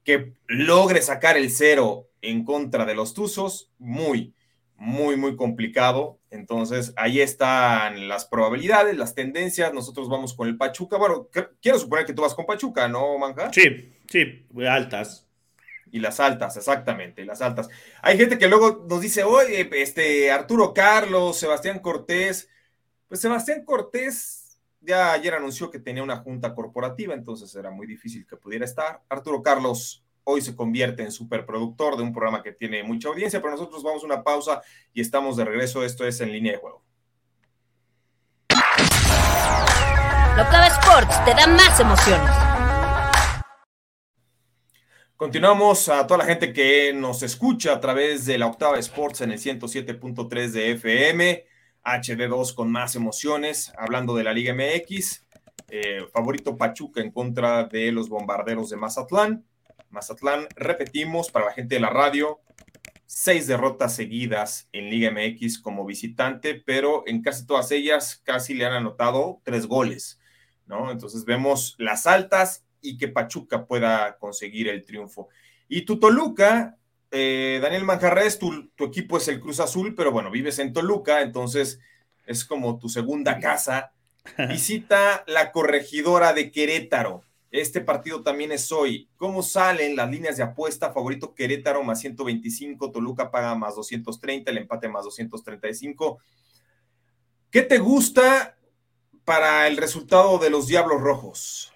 [0.05, 4.35] que logre sacar el cero en contra de los Tuzos, muy,
[4.77, 6.19] muy, muy complicado.
[6.31, 9.73] Entonces, ahí están las probabilidades, las tendencias.
[9.75, 10.97] Nosotros vamos con el Pachuca.
[10.97, 11.29] Bueno,
[11.61, 13.53] quiero suponer que tú vas con Pachuca, ¿no, Manja?
[13.53, 15.27] Sí, sí, altas.
[15.91, 17.69] Y las altas, exactamente, las altas.
[18.03, 22.51] Hay gente que luego nos dice, oye, este, Arturo Carlos, Sebastián Cortés.
[23.09, 24.38] Pues Sebastián Cortés
[24.81, 29.03] ya ayer anunció que tenía una junta corporativa, entonces era muy difícil que pudiera estar.
[29.09, 33.53] Arturo Carlos hoy se convierte en superproductor de un programa que tiene mucha audiencia, pero
[33.53, 34.63] nosotros vamos a una pausa
[34.93, 35.83] y estamos de regreso.
[35.83, 36.85] Esto es En Línea de Juego.
[40.41, 42.31] Octava Sports te da más emociones.
[45.17, 49.33] Continuamos a toda la gente que nos escucha a través de la Octava Sports en
[49.33, 51.45] el 107.3 de FM,
[51.97, 55.27] HD2 con más emociones, hablando de la Liga MX.
[55.71, 59.45] Eh, favorito Pachuca en contra de los bombarderos de Mazatlán.
[59.91, 62.41] Mazatlán, repetimos para la gente de la radio,
[63.05, 68.65] seis derrotas seguidas en Liga MX como visitante, pero en casi todas ellas casi le
[68.65, 70.21] han anotado tres goles,
[70.67, 70.91] ¿no?
[70.91, 75.29] Entonces vemos las altas y que Pachuca pueda conseguir el triunfo.
[75.69, 76.78] Y tu Toluca,
[77.11, 81.23] eh, Daniel Manjarres, tu, tu equipo es el Cruz Azul, pero bueno, vives en Toluca,
[81.23, 81.81] entonces
[82.27, 83.93] es como tu segunda casa.
[84.49, 87.23] Visita la corregidora de Querétaro.
[87.51, 89.09] Este partido también es hoy.
[89.17, 90.93] ¿Cómo salen las líneas de apuesta?
[90.93, 96.19] Favorito Querétaro más 125, Toluca paga más 230, el empate más 235.
[97.51, 98.59] ¿Qué te gusta
[99.25, 101.73] para el resultado de los Diablos Rojos?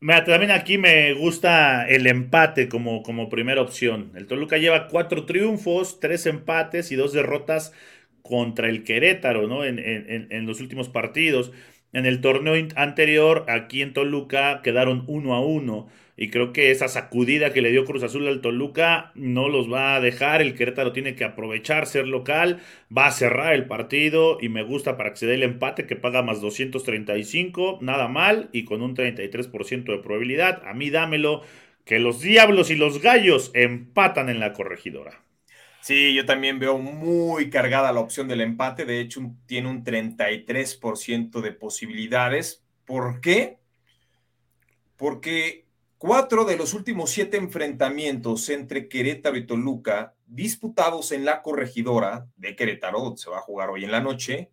[0.00, 4.12] También aquí me gusta el empate como, como primera opción.
[4.14, 7.72] El Toluca lleva cuatro triunfos, tres empates y dos derrotas
[8.22, 9.64] contra el Querétaro, ¿no?
[9.64, 11.52] En, en los últimos partidos.
[11.92, 15.88] En el torneo anterior, aquí en Toluca, quedaron uno a uno.
[16.20, 19.94] Y creo que esa sacudida que le dio Cruz Azul al Toluca no los va
[19.94, 20.42] a dejar.
[20.42, 22.60] El Querétaro tiene que aprovechar ser local.
[22.94, 24.36] Va a cerrar el partido.
[24.40, 27.78] Y me gusta para que se dé el empate que paga más 235.
[27.82, 28.48] Nada mal.
[28.50, 30.60] Y con un 33% de probabilidad.
[30.66, 31.42] A mí dámelo.
[31.84, 35.22] Que los diablos y los gallos empatan en la corregidora.
[35.82, 38.86] Sí, yo también veo muy cargada la opción del empate.
[38.86, 42.64] De hecho, tiene un 33% de posibilidades.
[42.84, 43.58] ¿Por qué?
[44.96, 45.67] Porque
[45.98, 52.56] cuatro de los últimos siete enfrentamientos entre Querétaro y Toluca, disputados en la corregidora de
[52.56, 54.50] Querétaro, se va a jugar hoy en la noche,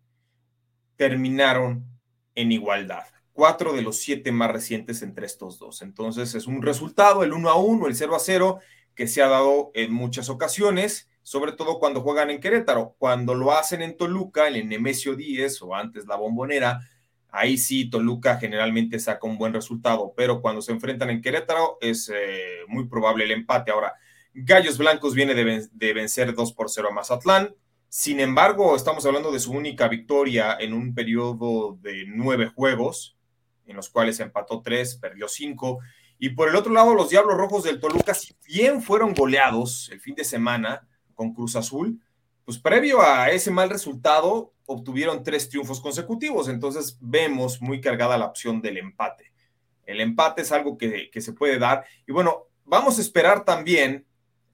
[0.96, 1.86] terminaron
[2.34, 3.04] en igualdad.
[3.32, 5.82] Cuatro de los siete más recientes entre estos dos.
[5.82, 8.60] Entonces es un resultado, el 1 a 1, el 0 a 0,
[8.94, 12.94] que se ha dado en muchas ocasiones sobre todo cuando juegan en Querétaro.
[12.98, 16.88] Cuando lo hacen en Toluca, en Nemesio 10 o antes la bombonera,
[17.36, 22.10] ahí sí Toluca generalmente saca un buen resultado, pero cuando se enfrentan en Querétaro es
[22.14, 23.70] eh, muy probable el empate.
[23.70, 23.94] Ahora,
[24.32, 27.54] Gallos Blancos viene de, de, vencer 2 por 0 a Mazatlán.
[27.88, 33.16] Sin embargo, estamos hablando de su única victoria en un periodo de nueve juegos,
[33.66, 35.78] en los cuales empató tres, perdió cinco.
[36.18, 40.00] Y por el otro lado, los Diablos Rojos del Toluca, si bien fueron goleados el
[40.00, 42.00] fin de semana, con Cruz Azul,
[42.44, 48.26] pues previo a ese mal resultado obtuvieron tres triunfos consecutivos, entonces vemos muy cargada la
[48.26, 49.32] opción del empate.
[49.84, 51.84] El empate es algo que, se puede dar.
[52.06, 54.04] Y bueno, vamos a esperar también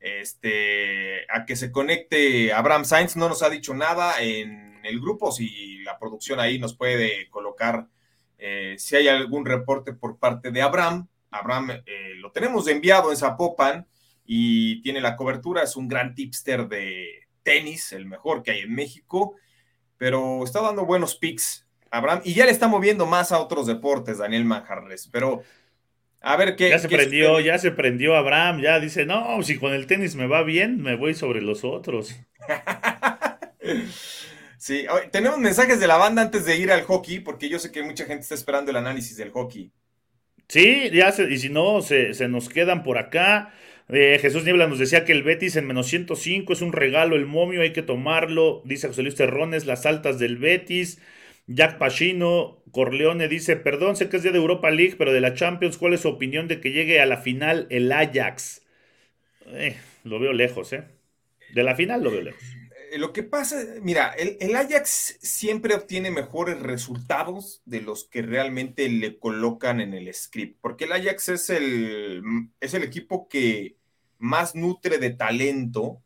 [0.01, 5.33] este, a que se conecte Abraham Sainz, no nos ha dicho nada en el grupo,
[5.33, 7.88] si la producción ahí nos puede colocar
[8.38, 11.09] eh, si hay algún reporte por parte de Abraham.
[11.31, 13.87] Abraham eh, lo tenemos enviado en Zapopan,
[14.25, 18.75] y tiene la cobertura, es un gran tipster de tenis, el mejor que hay en
[18.75, 19.37] México,
[20.03, 24.19] pero está dando buenos picks, Abraham, y ya le está moviendo más a otros deportes,
[24.19, 25.45] Daniel Manjarres, pero
[26.21, 26.71] a ver qué...
[26.71, 30.27] Ya se prendió, ya se prendió Abraham, ya dice, no, si con el tenis me
[30.27, 32.17] va bien, me voy sobre los otros.
[34.59, 37.85] sí, tenemos mensajes de la banda antes de ir al hockey, porque yo sé que
[37.85, 39.71] mucha gente está esperando el análisis del hockey.
[40.49, 43.55] Sí, ya y si no, se, se nos quedan por acá.
[43.88, 47.27] Eh, Jesús Niebla nos decía que el Betis en menos 105 es un regalo, el
[47.27, 48.62] momio hay que tomarlo.
[48.64, 51.00] Dice José Luis Terrones, las altas del Betis.
[51.46, 55.35] Jack Pachino, Corleone dice, perdón, sé que es día de Europa League, pero de la
[55.35, 58.63] Champions, ¿cuál es su opinión de que llegue a la final el Ajax?
[59.48, 60.85] Eh, lo veo lejos, ¿eh?
[61.52, 62.42] De la final lo veo lejos.
[62.93, 68.87] Eh, lo que pasa, mira, el, Ajax siempre obtiene mejores resultados de los que realmente
[68.90, 72.23] le colocan en el script, porque el Ajax es el,
[72.61, 73.77] es el equipo que
[74.19, 76.03] más nutre de talento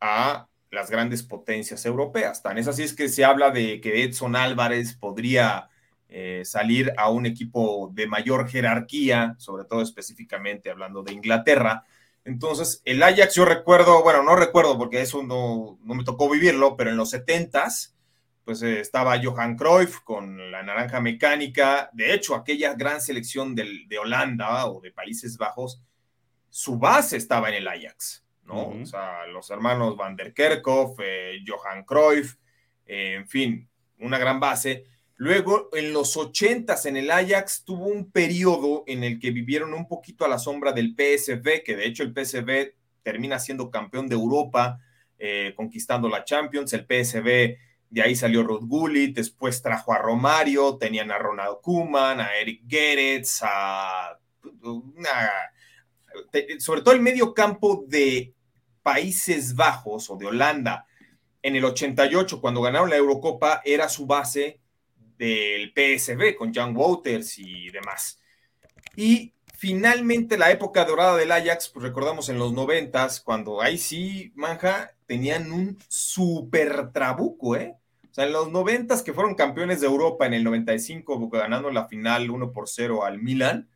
[0.00, 2.42] a las grandes potencias europeas.
[2.42, 5.68] Tan es así es que se habla de que Edson Álvarez podría
[6.08, 11.84] eh, salir a un equipo de mayor jerarquía, sobre todo específicamente hablando de Inglaterra.
[12.24, 16.76] Entonces, el Ajax, yo recuerdo, bueno, no recuerdo porque eso no, no me tocó vivirlo,
[16.76, 17.92] pero en los 70s,
[18.44, 21.90] pues eh, estaba Johan Cruyff con la naranja mecánica.
[21.92, 25.82] De hecho, aquella gran selección de Holanda o de Países Bajos,
[26.48, 28.68] su base estaba en el Ajax, ¿no?
[28.68, 32.36] O sea, los hermanos Van der Kerkhoff, eh, Johan Cruyff,
[32.86, 33.68] eh, en fin,
[33.98, 34.84] una gran base.
[35.16, 39.86] Luego, en los ochentas, en el Ajax, tuvo un periodo en el que vivieron un
[39.86, 44.16] poquito a la sombra del PSV, que de hecho el PSV termina siendo campeón de
[44.16, 44.80] Europa,
[45.56, 46.72] conquistando la Champions.
[46.72, 47.56] El PSV
[47.90, 52.62] de ahí salió Ruth Gullit, después trajo a Romario, tenían a Ronald Koeman, a Eric
[52.68, 54.18] Geretz, a
[56.58, 58.34] sobre todo el medio campo de
[58.82, 60.86] Países Bajos o de Holanda
[61.40, 64.60] en el 88, cuando ganaron la Eurocopa, era su base
[65.24, 68.20] del PSB con Jan Wouters y demás.
[68.96, 74.32] Y finalmente la época dorada del Ajax, pues recordamos en los noventas, cuando ahí sí,
[74.34, 77.76] Manja, tenían un super trabuco, ¿eh?
[78.10, 81.88] O sea, en los noventas que fueron campeones de Europa en el 95, ganando la
[81.88, 83.68] final 1 por 0 al Milan,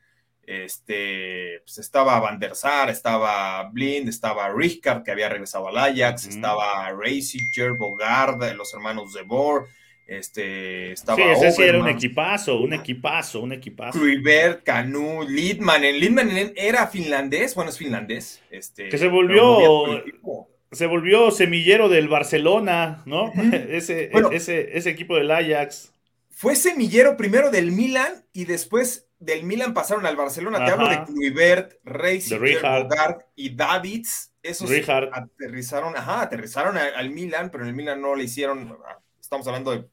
[0.43, 6.27] este, pues estaba Van der Sar, estaba Blind, estaba Rijkaard, que había regresado al Ajax,
[6.27, 9.65] estaba Reisiger, Bogard, los hermanos de Boer,
[10.09, 13.99] este, estaba Sí, ese sí era un equipazo, un equipazo, un equipazo.
[13.99, 18.43] Kluivert, Canu, Lidman, Lidman era finlandés, bueno, es finlandés.
[18.51, 20.03] Este, que se volvió
[20.73, 23.33] se volvió semillero del Barcelona, ¿no?
[23.53, 25.93] ese, ese, ese, equipo del Ajax.
[26.31, 30.65] Fue semillero primero del Milan y después del Milan pasaron al Barcelona.
[30.65, 34.33] Te hablo de Kluivert, Reis, Bogart y Davids.
[34.43, 38.79] Esos aterrizaron, ajá, aterrizaron al, Milan, pero en el Milan no le hicieron,
[39.21, 39.85] estamos hablando de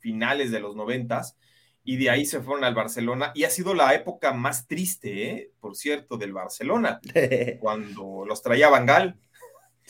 [0.00, 1.36] finales de los noventas,
[1.84, 3.32] y de ahí se fueron al Barcelona.
[3.34, 5.50] Y ha sido la época más triste, ¿eh?
[5.60, 7.00] por cierto, del Barcelona,
[7.60, 9.16] cuando los traía Bangal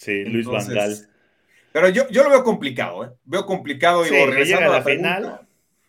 [0.01, 0.97] Sí, Luis Vangal.
[1.73, 3.11] Pero yo, yo lo veo complicado, ¿eh?
[3.25, 4.03] Veo complicado.
[4.03, 5.41] Sí, digo, llega a la, final.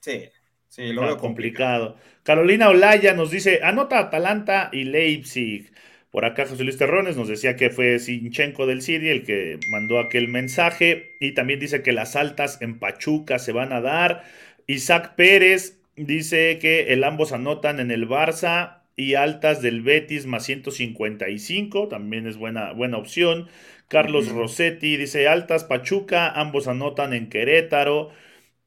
[0.01, 0.29] Sí,
[0.67, 1.95] sí, lo veo complicado.
[2.23, 5.71] Carolina Olaya nos dice, anota Atalanta y Leipzig.
[6.11, 9.97] Por acá José Luis Terrones nos decía que fue Sinchenko del City el que mandó
[9.97, 11.15] aquel mensaje.
[11.21, 14.23] Y también dice que las altas en Pachuca se van a dar.
[14.67, 20.43] Isaac Pérez dice que el ambos anotan en el Barça y altas del Betis más
[20.43, 21.87] 155.
[21.87, 23.47] También es buena, buena opción.
[23.87, 28.11] Carlos Rossetti dice Altas, Pachuca, ambos anotan en Querétaro.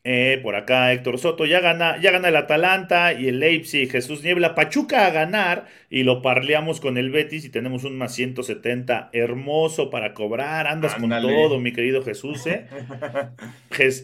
[0.06, 4.22] Eh, por acá Héctor Soto ya gana, ya gana el Atalanta y el Leipzig, Jesús
[4.22, 9.08] Niebla, Pachuca a ganar y lo parleamos con el Betis y tenemos un más 170
[9.14, 12.46] hermoso para cobrar, andas con todo mi querido Jesús.
[12.46, 12.66] ¿eh?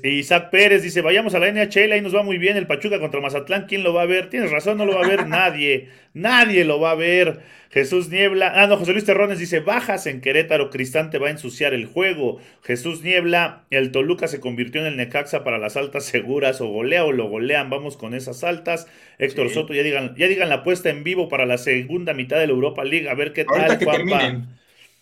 [0.04, 3.20] Isaac Pérez dice, vayamos a la NHL, ahí nos va muy bien el Pachuca contra
[3.20, 4.30] Mazatlán, ¿quién lo va a ver?
[4.30, 7.40] Tienes razón, no lo va a ver nadie, nadie lo va a ver.
[7.70, 11.72] Jesús Niebla, ah, no, José Luis Terrones dice, bajas en Querétaro, Cristante va a ensuciar
[11.72, 12.40] el juego.
[12.64, 17.04] Jesús Niebla, el Toluca se convirtió en el Necaxa para las altas seguras, o golea
[17.04, 18.88] o lo golean, vamos con esas altas.
[19.18, 22.48] Héctor Soto, ya digan, ya digan la apuesta en vivo para la segunda mitad de
[22.48, 23.78] la Europa League, a ver qué tal,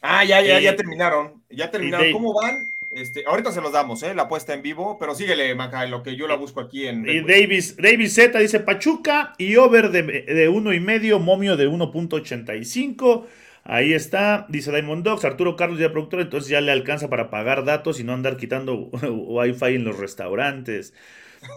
[0.00, 2.12] Ah, ya, ya, ya terminaron, ya terminaron.
[2.12, 2.77] ¿Cómo van?
[3.00, 4.14] Este, ahorita se los damos, ¿eh?
[4.14, 7.08] la apuesta en vivo, pero síguele, Maca, en lo que yo la busco aquí en.
[7.08, 11.68] Y Davis, Davis Z dice Pachuca y over de, de uno y medio, momio de
[11.68, 13.26] 1.85.
[13.64, 17.64] Ahí está, dice Diamond Dogs, Arturo Carlos ya productor, entonces ya le alcanza para pagar
[17.64, 20.94] datos y no andar quitando wifi en los restaurantes.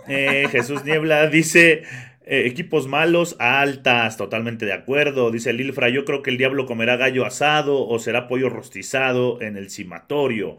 [0.07, 1.83] Eh, Jesús Niebla dice
[2.25, 5.31] eh, equipos malos, altas, totalmente de acuerdo.
[5.31, 9.57] Dice Lilfra, yo creo que el diablo comerá gallo asado o será pollo rostizado en
[9.57, 10.57] el cimatorio.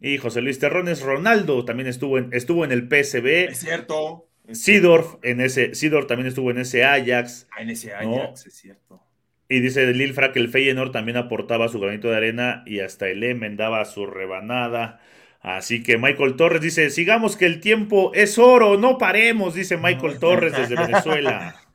[0.00, 3.50] Y José Luis Terrones, Ronaldo también estuvo en, estuvo en el PSB.
[3.50, 4.28] Es cierto.
[4.52, 7.48] Sidorf, en ese, Sidorf también estuvo en ese Ajax.
[7.50, 9.02] Ah, en ese Ajax, es cierto.
[9.48, 13.24] Y dice Lilfra que el Feyenoord también aportaba su granito de arena y hasta el
[13.24, 15.00] Emen daba su rebanada.
[15.40, 20.18] Así que Michael Torres dice, sigamos que el tiempo es oro, no paremos, dice Michael
[20.18, 21.56] Torres desde Venezuela.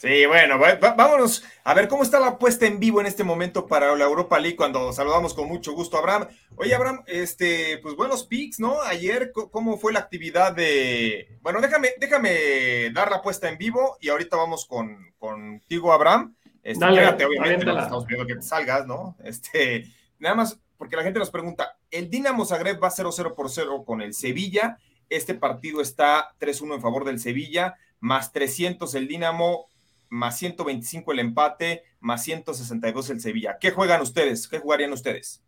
[0.00, 0.58] Sí, bueno,
[0.96, 4.40] vámonos a ver cómo está la puesta en vivo en este momento para la Europa
[4.40, 6.28] League cuando saludamos con mucho gusto a Abraham.
[6.56, 8.80] Oye, Abraham, este, pues buenos picks, ¿no?
[8.80, 11.38] Ayer, ¿cómo fue la actividad de...
[11.42, 16.34] Bueno, déjame, déjame dar la puesta en vivo y ahorita vamos con, contigo, Abraham.
[16.62, 19.18] Este, obviamente, no estamos pidiendo que te salgas, ¿no?
[19.22, 19.86] Este,
[20.18, 24.00] nada más porque la gente nos pregunta, el Dinamo Zagreb va 0-0 por 0 con
[24.00, 24.78] el Sevilla,
[25.10, 29.66] este partido está 3-1 en favor del Sevilla, más 300 el Dinamo,
[30.10, 33.56] más 125 el empate, más 162 el Sevilla.
[33.58, 34.46] ¿Qué juegan ustedes?
[34.46, 35.42] ¿Qué jugarían ustedes?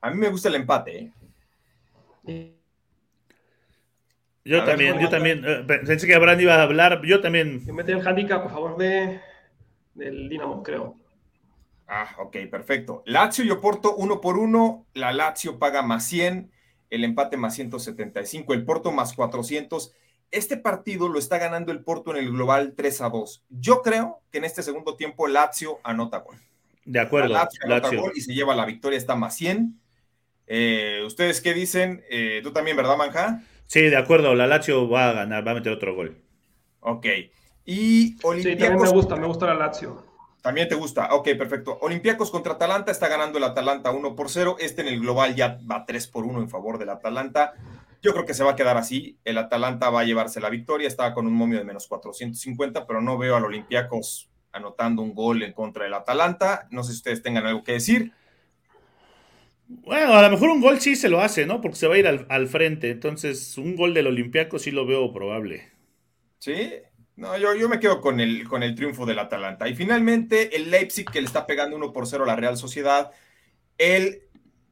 [0.00, 1.12] A mí me gusta el empate.
[2.26, 2.54] ¿eh?
[4.44, 5.44] Yo también, yo también.
[5.46, 7.00] Eh, pensé que Abraham iba a hablar.
[7.04, 7.64] Yo también.
[7.64, 9.20] Yo metí el handicap a favor de,
[9.94, 10.96] del Dinamo, creo.
[11.86, 13.02] Ah, ok, perfecto.
[13.06, 14.86] Lazio y Oporto uno por uno.
[14.94, 16.50] La Lazio paga más 100,
[16.90, 19.94] el empate más 175, el Porto más 400.
[20.32, 23.44] Este partido lo está ganando el Porto en el global 3 a 2.
[23.50, 26.36] Yo creo que en este segundo tiempo Lazio anota gol.
[26.84, 27.28] De acuerdo.
[27.28, 29.78] Lazio anota gol y se lleva la victoria, está más 100.
[30.46, 32.02] Eh, ¿Ustedes qué dicen?
[32.10, 33.42] Eh, Tú también, ¿verdad, Manja?
[33.66, 36.22] Sí, de acuerdo, la Lazio va a ganar, va a meter otro gol.
[36.80, 37.06] Ok.
[37.64, 38.42] Y Olympiacos...
[38.42, 40.12] Sí, también me gusta, me gusta la Lazio.
[40.42, 41.14] También te gusta.
[41.14, 41.78] Ok, perfecto.
[41.82, 44.56] Olympiacos contra Atalanta, está ganando el Atalanta 1 por 0.
[44.58, 47.54] Este en el global ya va 3 por 1 en favor del Atalanta.
[48.02, 49.18] Yo creo que se va a quedar así.
[49.24, 50.88] El Atalanta va a llevarse la victoria.
[50.88, 55.42] Estaba con un momio de menos 450, pero no veo al Olympiacos anotando un gol
[55.44, 56.66] en contra del Atalanta.
[56.70, 58.12] No sé si ustedes tengan algo que decir.
[59.68, 61.60] Bueno, a lo mejor un gol sí se lo hace, ¿no?
[61.60, 62.90] Porque se va a ir al, frente.
[62.90, 65.70] Entonces, un gol del Olimpiaco sí lo veo probable.
[66.38, 66.72] Sí,
[67.14, 69.68] no, yo, yo me quedo con el, con el triunfo del Atalanta.
[69.68, 73.12] Y finalmente, el Leipzig que le está pegando 1 por 0 a la Real Sociedad.
[73.78, 74.22] El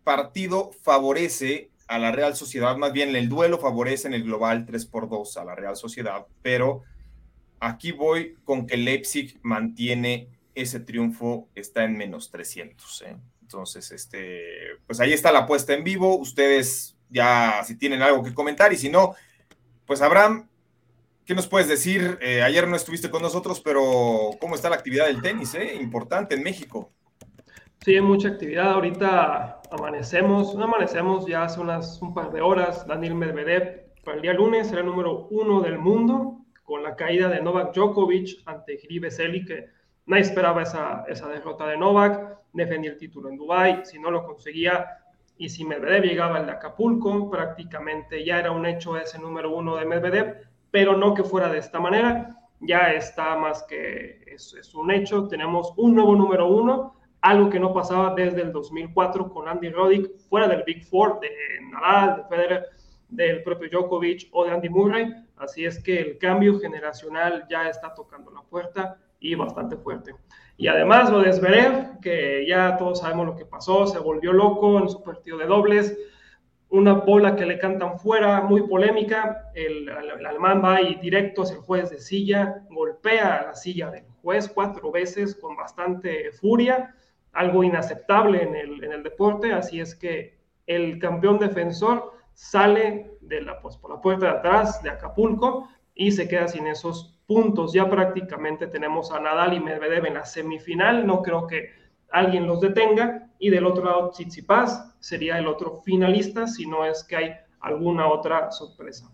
[0.04, 4.86] partido favorece a la Real Sociedad, más bien el duelo favorece en el global 3
[4.86, 6.82] por 2 a la Real Sociedad, pero
[7.58, 13.02] aquí voy con que Leipzig mantiene ese triunfo, está en menos 300.
[13.02, 13.16] ¿eh?
[13.42, 14.40] Entonces, este,
[14.86, 16.16] pues ahí está la puesta en vivo.
[16.16, 19.16] Ustedes ya si tienen algo que comentar y si no,
[19.84, 20.48] pues Abraham,
[21.24, 22.18] ¿qué nos puedes decir?
[22.22, 25.54] Eh, ayer no estuviste con nosotros, pero ¿cómo está la actividad del tenis?
[25.54, 25.74] Eh?
[25.80, 26.92] Importante en México.
[27.82, 28.72] Sí, hay mucha actividad.
[28.72, 32.86] Ahorita amanecemos, no amanecemos ya hace unas un par de horas.
[32.86, 37.40] Daniel Medvedev para el día lunes será número uno del mundo con la caída de
[37.40, 39.70] Novak Djokovic ante Giri Veseli, que
[40.04, 44.26] nadie esperaba esa, esa derrota de Novak defendía el título en Dubái, si no lo
[44.26, 44.86] conseguía
[45.38, 49.86] y si Medvedev llegaba al Acapulco, prácticamente ya era un hecho ese número uno de
[49.86, 50.36] Medvedev,
[50.70, 55.72] pero no que fuera de esta manera, ya está más que es un hecho, tenemos
[55.78, 60.48] un nuevo número uno, algo que no pasaba desde el 2004 con Andy Roddick, fuera
[60.48, 61.30] del Big Four, de
[61.70, 62.66] Nadal, de Federer,
[63.08, 67.92] del propio Djokovic o de Andy Murray, así es que el cambio generacional ya está
[67.94, 70.14] tocando la puerta y bastante fuerte.
[70.56, 74.78] Y además lo de Zverev, que ya todos sabemos lo que pasó, se volvió loco
[74.78, 75.98] en su partido de dobles,
[76.70, 81.62] una bola que le cantan fuera, muy polémica, el, alemán va y directo hacia el
[81.62, 86.94] juez de silla, golpea la silla del juez cuatro veces con bastante furia,
[87.32, 93.42] algo inaceptable en el, en el deporte, así es que el campeón defensor sale de
[93.42, 97.72] la, pues, por la puerta de atrás de Acapulco y se queda sin esos puntos.
[97.72, 101.06] Ya prácticamente tenemos a Nadal y Medvedev en la semifinal.
[101.06, 101.70] No creo que
[102.10, 103.30] alguien los detenga.
[103.38, 108.08] Y del otro lado, Tsitsipas sería el otro finalista, si no es que hay alguna
[108.08, 109.10] otra sorpresa.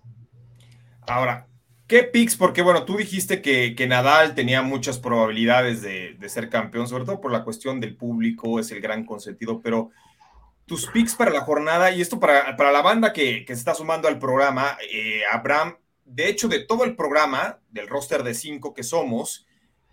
[1.08, 1.46] Ahora,
[1.86, 2.36] ¿qué picks?
[2.36, 7.20] Porque bueno, tú dijiste que, que Nadal tenía muchas probabilidades de, ser campeón, sobre todo
[7.20, 9.90] por la cuestión del público, es el gran consentido, pero
[10.66, 13.74] tus picks para la jornada, y esto para, para la banda que, que, se está
[13.74, 15.76] sumando al programa, eh, Abraham
[16.06, 19.44] de hecho, de todo el programa, del roster de cinco que somos,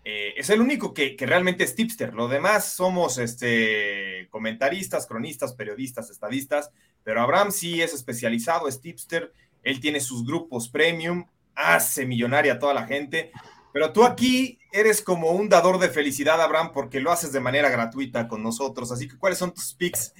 [0.04, 2.14] eh, es el único que, realmente es tipster.
[2.14, 6.70] Lo demás somos este, comentaristas, cronistas, periodistas, estadistas,
[7.02, 9.32] pero Abraham sí es especializado, es tipster,
[9.64, 13.30] él tiene sus grupos premium, hace millonaria a toda la gente,
[13.72, 17.70] pero tú aquí eres como un dador de felicidad, Abraham, porque lo haces de manera
[17.70, 18.92] gratuita con nosotros.
[18.92, 20.14] Así que, ¿cuáles son tus picks,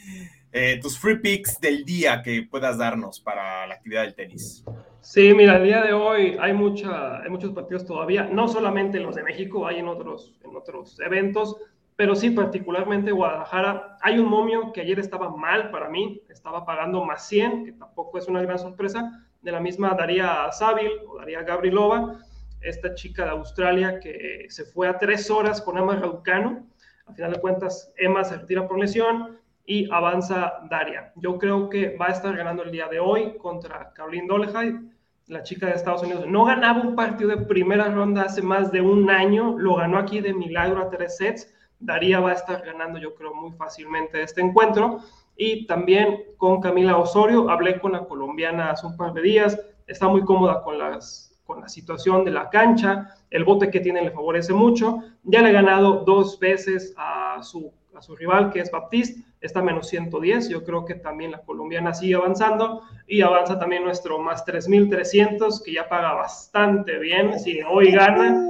[0.52, 4.64] eh, tus free picks del día que puedas darnos para la actividad del tenis?
[5.00, 9.14] Sí, mira, el día de hoy hay, mucha, hay muchos partidos todavía, no solamente los
[9.14, 11.56] de México, hay en otros, en otros eventos,
[11.96, 13.98] pero sí, particularmente Guadalajara.
[14.00, 18.18] Hay un momio que ayer estaba mal para mí, estaba pagando más 100, que tampoco
[18.18, 22.18] es una gran sorpresa, de la misma Daría Sábil o Daría Gabrilova,
[22.60, 26.66] esta chica de Australia que se fue a tres horas con Emma Raducano.
[27.06, 31.12] A final de cuentas, Emma se retira por lesión, y avanza Daria.
[31.16, 34.80] Yo creo que va a estar ganando el día de hoy contra Caroline Dolehide,
[35.26, 36.26] la chica de Estados Unidos.
[36.26, 40.20] No ganaba un partido de primera ronda hace más de un año, lo ganó aquí
[40.20, 41.54] de milagro a tres sets.
[41.80, 45.00] Daría va a estar ganando, yo creo, muy fácilmente este encuentro.
[45.36, 49.12] Y también con Camila Osorio, hablé con la colombiana hace un par
[49.86, 54.02] está muy cómoda con, las, con la situación de la cancha, el bote que tiene
[54.02, 55.00] le favorece mucho.
[55.24, 59.62] Ya le ha ganado dos veces a su, a su rival, que es Baptiste, está
[59.62, 60.48] menos 110.
[60.48, 65.72] Yo creo que también la colombiana sigue avanzando y avanza también nuestro más 3300, que
[65.72, 67.38] ya paga bastante bien.
[67.38, 68.48] Si hoy gana,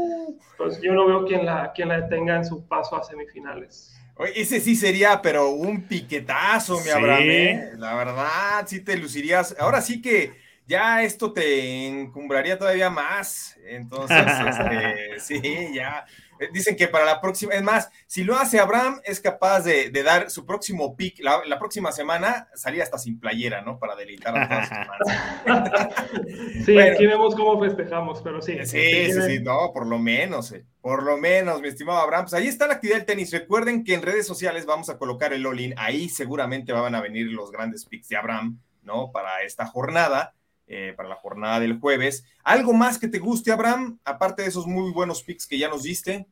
[0.56, 3.94] pues yo no veo quién la, quién la detenga en su paso a semifinales.
[4.34, 7.22] Ese sí sería, pero un piquetazo, mi Abraham.
[7.24, 7.70] ¿eh?
[7.76, 9.56] La verdad, sí te lucirías.
[9.58, 10.32] Ahora sí que
[10.66, 13.58] ya esto te encumbraría todavía más.
[13.66, 14.16] Entonces,
[14.48, 16.06] este, sí, ya.
[16.38, 19.90] Eh, dicen que para la próxima, es más, si lo hace Abraham, es capaz de,
[19.90, 23.78] dar su próximo pick, la, próxima semana salir hasta sin playera, ¿no?
[23.78, 28.58] Para deleitar a todas sus Sí, aquí vemos cómo festejamos, pero sí.
[28.64, 32.24] Sí, sí, sí, no, por lo menos, eh, por lo menos, mi estimado Abraham.
[32.24, 33.32] Pues ahí está la actividad del tenis.
[33.32, 37.28] Recuerden que en redes sociales vamos a colocar el all ahí seguramente van a venir
[37.28, 39.10] los grandes picks de Abraham, ¿no?
[39.12, 40.34] Para esta jornada.
[40.66, 42.24] Eh, para la jornada del jueves.
[42.42, 43.98] ¿Algo más que te guste, Abraham?
[44.02, 46.26] Aparte de esos muy buenos picks que ya nos diste.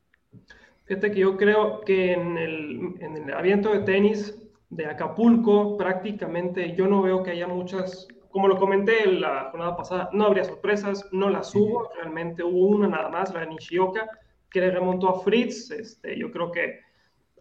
[0.85, 4.35] Fíjate que yo creo que en el, en el aviento de tenis
[4.71, 10.09] de Acapulco, prácticamente yo no veo que haya muchas, como lo comenté la jornada pasada,
[10.15, 14.09] no habría sorpresas, no las hubo, realmente hubo una nada más, la de Nishioka,
[14.49, 15.71] que le remontó a Fritz.
[15.73, 16.81] Este, yo creo que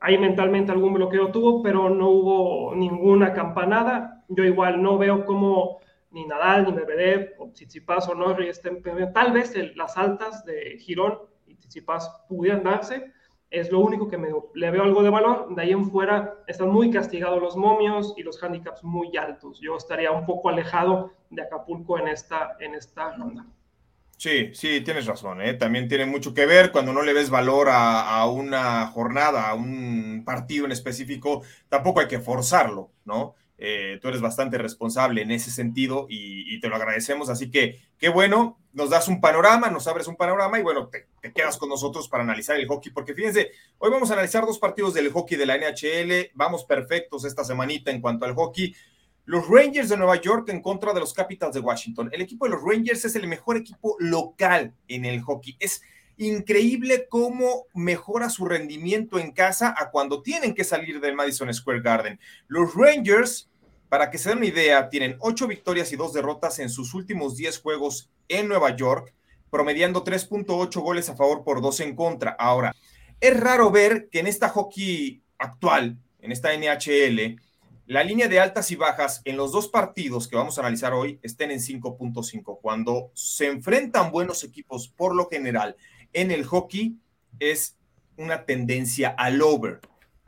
[0.01, 4.25] ahí mentalmente algún bloqueo tuvo, pero no hubo ninguna campanada.
[4.27, 5.79] Yo igual no veo cómo
[6.12, 8.82] ni Nadal, ni Medvedev, o Tsitsipas o Norri estén
[9.14, 13.12] Tal vez las altas de Girón y Tsitsipas pudieran darse.
[13.49, 15.53] Es lo único que me, le veo algo de valor.
[15.53, 19.59] De ahí en fuera están muy castigados los momios y los handicaps muy altos.
[19.62, 23.45] Yo estaría un poco alejado de Acapulco en esta, en esta ronda.
[24.16, 25.41] Sí, sí, tienes razón.
[25.41, 25.55] ¿eh?
[25.55, 29.55] También tiene mucho que ver cuando no le ves valor a, a, una jornada, a
[29.55, 33.36] un partido en específico, tampoco hay que forzarlo, ¿no?
[33.64, 37.30] Eh, tú eres bastante responsable en ese sentido y, te lo agradecemos.
[37.30, 41.05] Así que qué bueno, nos das un panorama, nos abres un panorama y bueno, te,
[41.32, 44.95] quedas con nosotros para analizar el hockey, porque fíjense, hoy vamos a analizar dos partidos
[44.95, 46.32] del hockey de la NHL.
[46.34, 48.76] Vamos perfectos esta semanita en cuanto al hockey.
[49.26, 52.09] Los Rangers de Nueva York en contra de los Capitals de Washington.
[52.12, 55.55] El equipo de los Rangers es el mejor equipo local en el hockey.
[55.59, 55.84] Es
[56.18, 61.82] increíble cómo mejora su rendimiento en casa a cuando tienen que salir del Madison Square
[61.82, 62.20] Garden.
[62.47, 63.51] Los Rangers
[63.91, 67.35] para que se den una idea, tienen ocho victorias y dos derrotas en sus últimos
[67.35, 69.13] 10 juegos en Nueva York,
[69.49, 72.31] promediando 3.8 goles a favor por dos en contra.
[72.39, 72.73] Ahora,
[73.19, 77.35] es raro ver que en esta hockey actual, en esta NHL,
[77.85, 81.19] la línea de altas y bajas en los dos partidos que vamos a analizar hoy
[81.21, 82.59] estén en 5.5.
[82.61, 85.75] Cuando se enfrentan buenos equipos, por lo general,
[86.13, 86.95] en el hockey
[87.41, 87.75] es
[88.15, 89.81] una tendencia al over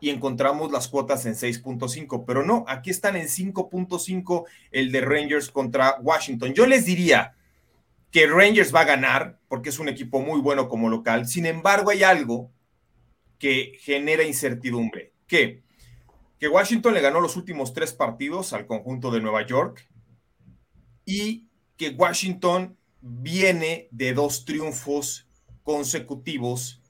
[0.03, 5.49] y encontramos las cuotas en 6.5, pero no, aquí están en 5.5 el de Rangers
[5.49, 6.53] contra Washington.
[6.53, 7.37] Yo les diría
[8.11, 11.89] que Rangers va a ganar porque es un equipo muy bueno como local, sin embargo
[11.89, 12.51] hay algo
[13.39, 15.63] que genera incertidumbre, que,
[16.37, 19.87] que Washington le ganó los últimos tres partidos al conjunto de Nueva York
[21.05, 21.47] y
[21.77, 25.29] que Washington viene de dos triunfos
[25.63, 26.81] consecutivos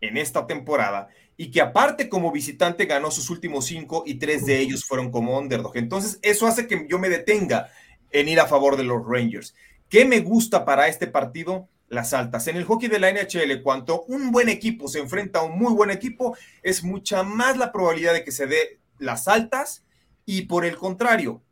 [0.00, 4.60] en esta temporada y que aparte como visitante ganó sus últimos cinco y tres de
[4.60, 5.76] ellos fueron como underdog.
[5.76, 7.70] Entonces, eso hace que yo me detenga
[8.10, 9.54] en ir a favor de los Rangers.
[9.88, 11.68] ¿Qué me gusta para este partido?
[11.88, 12.48] Las altas.
[12.48, 15.72] En el hockey de la NHL, cuando un buen equipo se enfrenta a un muy
[15.72, 19.84] buen equipo, es mucha más la probabilidad de que se dé las altas
[20.24, 21.42] y por el contrario,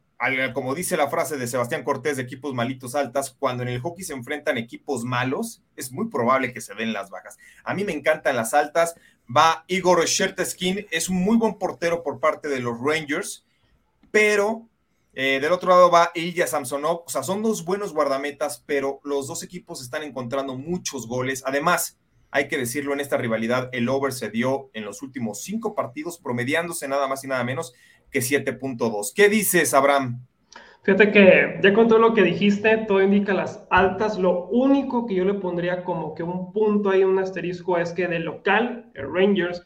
[0.54, 4.04] como dice la frase de Sebastián Cortés de equipos malitos altas, cuando en el hockey
[4.04, 7.38] se enfrentan equipos malos, es muy probable que se den las bajas.
[7.64, 8.94] A mí me encantan las altas,
[9.34, 13.44] va Igor Sherteskin, es un muy buen portero por parte de los Rangers,
[14.10, 14.68] pero
[15.14, 19.26] eh, del otro lado va Ilya Samsonov, o sea, son dos buenos guardametas, pero los
[19.26, 21.42] dos equipos están encontrando muchos goles.
[21.46, 21.98] Además,
[22.30, 26.18] hay que decirlo, en esta rivalidad el over se dio en los últimos cinco partidos,
[26.18, 27.74] promediándose nada más y nada menos
[28.10, 29.12] que 7.2.
[29.14, 30.26] ¿Qué dices, Abraham?
[30.82, 34.18] Fíjate que ya con todo lo que dijiste, todo indica las altas.
[34.18, 38.08] Lo único que yo le pondría como que un punto ahí, un asterisco, es que
[38.08, 39.64] del local, el Rangers,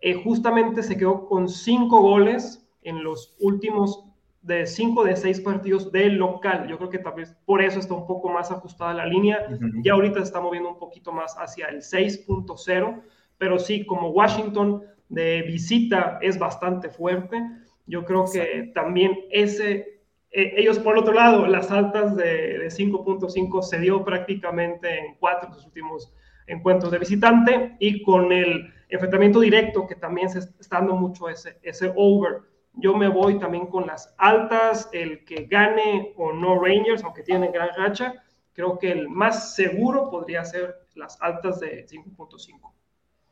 [0.00, 4.04] eh, justamente se quedó con cinco goles en los últimos
[4.42, 6.68] de cinco de seis partidos del local.
[6.68, 9.46] Yo creo que tal vez por eso está un poco más ajustada la línea.
[9.82, 13.02] Ya ahorita se está moviendo un poquito más hacia el 6.0,
[13.38, 17.42] pero sí, como Washington de visita es bastante fuerte,
[17.86, 19.97] yo creo que también ese
[20.30, 25.56] eh, ellos, por otro lado, las altas de, 5.5 se dio prácticamente en cuatro de
[25.56, 26.12] los últimos
[26.46, 31.58] encuentros de visitante y con el enfrentamiento directo que también se está dando mucho ese,
[31.62, 32.40] ese over.
[32.74, 37.52] Yo me voy también con las altas, el que gane o no Rangers, aunque tienen
[37.52, 38.14] gran racha,
[38.52, 42.72] creo que el más seguro podría ser las altas de 5.5.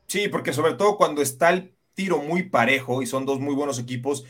[0.06, 3.78] Sí, porque sobre todo cuando está el tiro muy parejo y son dos muy buenos
[3.78, 4.24] equipos,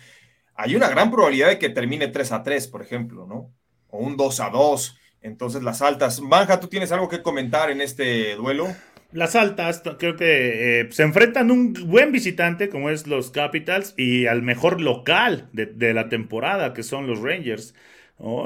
[0.57, 3.53] hay una gran probabilidad de que termine 3 a 3, por ejemplo, ¿no?
[3.89, 4.99] O un 2 a 2.
[5.23, 6.21] Entonces, las altas.
[6.21, 8.69] Manja, ¿tú tienes algo que comentar en este duelo?
[9.13, 14.27] Las altas, creo que eh, se enfrentan un buen visitante como es los Capitals y
[14.27, 17.75] al mejor local de, la temporada, que son los Rangers.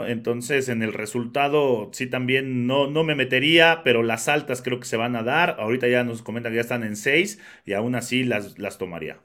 [0.06, 4.86] Entonces, en el resultado, sí también no, no me metería, pero las altas creo que
[4.86, 5.56] se van a dar.
[5.58, 9.20] Ahorita ya nos comentan que ya están en 6 y aún así las, las tomaría.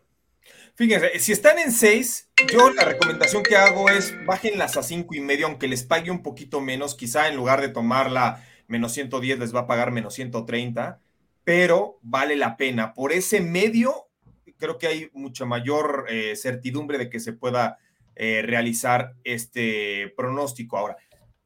[0.78, 5.22] Fíjense, si están en 6, yo la recomendación que hago es bájenlas a 5 y
[5.22, 6.96] medio, aunque les pague un poquito menos.
[6.96, 11.00] Quizá en lugar de tomarla menos 110, les va a pagar menos 130,
[11.46, 12.94] pero vale la pena.
[12.94, 14.10] Por ese medio,
[14.58, 17.78] creo que hay mucha mayor eh, certidumbre de que se pueda
[18.18, 20.78] eh, realizar este pronóstico.
[20.78, 20.98] Ahora,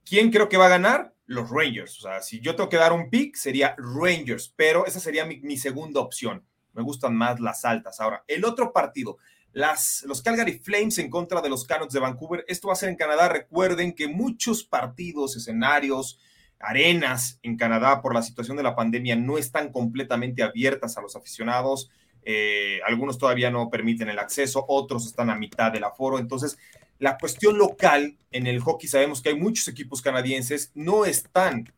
[0.03, 1.13] ¿quién creo que va a ganar?
[1.27, 1.99] Los Rangers.
[1.99, 5.57] O sea, si yo tengo que dar un pick, sería Rangers, pero esa sería mi
[5.57, 6.48] segunda opción
[6.79, 7.99] me gustan más las altas.
[7.99, 9.17] Ahora, el otro partido,
[9.51, 12.45] las, los Calgary Flames en contra de los Canucks de Vancouver.
[12.47, 13.27] Esto va a ser en Canadá.
[13.27, 16.19] Recuerden que muchos partidos, escenarios,
[16.57, 21.17] arenas en Canadá por la situación de la pandemia no están completamente abiertas a los
[21.17, 21.91] aficionados.
[22.23, 26.17] Eh, algunos todavía no permiten el acceso, otros están a mitad del aforo.
[26.17, 26.57] Entonces,
[26.97, 31.73] la cuestión local en el hockey, sabemos que hay muchos equipos canadienses, no están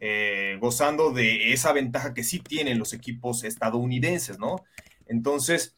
[0.00, 4.64] eh, gozando de esa ventaja que sí tienen los equipos estadounidenses, ¿no?
[5.06, 5.74] Entonces,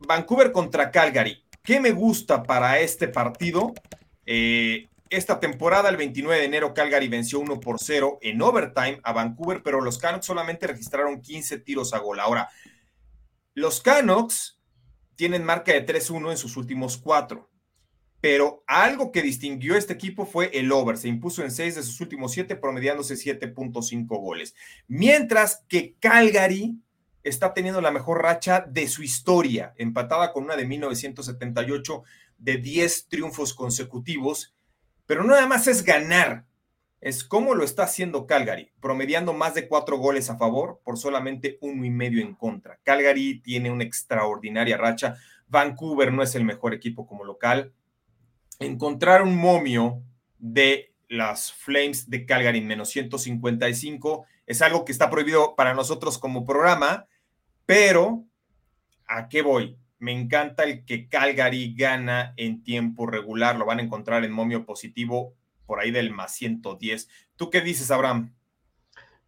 [0.00, 1.42] Vancouver contra Calgary.
[1.62, 3.72] ¿Qué me gusta para este partido?
[4.26, 9.12] Eh, esta temporada, el 29 de enero, Calgary venció 1 por 0 en overtime a
[9.12, 12.18] Vancouver, pero los Canucks solamente registraron 15 tiros a gol.
[12.18, 12.48] Ahora,
[13.54, 14.58] los Canucks
[15.14, 17.51] tienen marca de 3-1 en sus últimos cuatro
[18.22, 20.96] pero algo que distinguió este equipo fue el over.
[20.96, 24.54] Se impuso en seis de sus últimos siete, promediándose 7.5 goles.
[24.86, 26.78] Mientras que Calgary
[27.24, 32.04] está teniendo la mejor racha de su historia, empatada con una de 1978
[32.38, 34.54] de 10 triunfos consecutivos.
[35.04, 36.46] Pero no nada más es ganar,
[37.00, 41.58] es cómo lo está haciendo Calgary, promediando más de cuatro goles a favor por solamente
[41.60, 42.78] uno y medio en contra.
[42.84, 45.16] Calgary tiene una extraordinaria racha.
[45.48, 47.72] Vancouver no es el mejor equipo como local
[48.62, 50.02] encontrar un momio
[50.38, 56.18] de las Flames de Calgary en menos 155 es algo que está prohibido para nosotros
[56.18, 57.06] como programa,
[57.66, 58.24] pero
[59.06, 59.76] ¿a qué voy?
[59.98, 64.64] Me encanta el que Calgary gana en tiempo regular, lo van a encontrar en momio
[64.64, 65.34] positivo
[65.66, 67.08] por ahí del más 110.
[67.36, 68.34] ¿Tú qué dices, Abraham?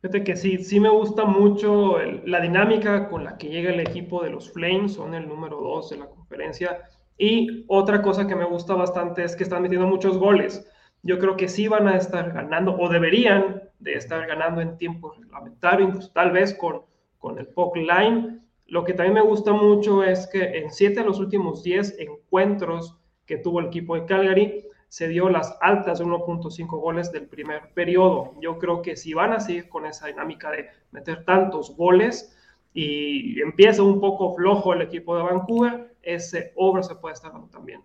[0.01, 4.23] Fíjate que sí, sí me gusta mucho la dinámica con la que llega el equipo
[4.23, 6.83] de los Flames, son el número 2 de la conferencia
[7.17, 10.69] y otra cosa que me gusta bastante es que están metiendo muchos goles.
[11.03, 15.13] Yo creo que sí van a estar ganando o deberían de estar ganando en tiempo
[15.13, 16.83] reglamentario, incluso tal vez con,
[17.19, 18.41] con el puck line.
[18.67, 22.97] Lo que también me gusta mucho es que en siete de los últimos 10 encuentros
[23.27, 27.73] que tuvo el equipo de Calgary, se dio las altas de 1.5 goles del primer
[27.75, 28.35] periodo.
[28.41, 32.37] Yo creo que si van a seguir con esa dinámica de meter tantos goles
[32.73, 37.49] y empieza un poco flojo el equipo de Vancouver, ese over se puede estar dando
[37.49, 37.81] también.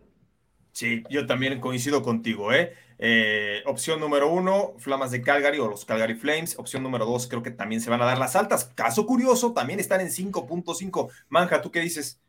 [0.72, 2.74] Sí, yo también coincido contigo, ¿eh?
[3.00, 3.62] ¿eh?
[3.66, 6.58] Opción número uno, Flamas de Calgary o los Calgary Flames.
[6.58, 8.72] Opción número dos, creo que también se van a dar las altas.
[8.76, 11.12] Caso curioso, también están en 5.5.
[11.28, 12.22] Manja, ¿tú qué dices?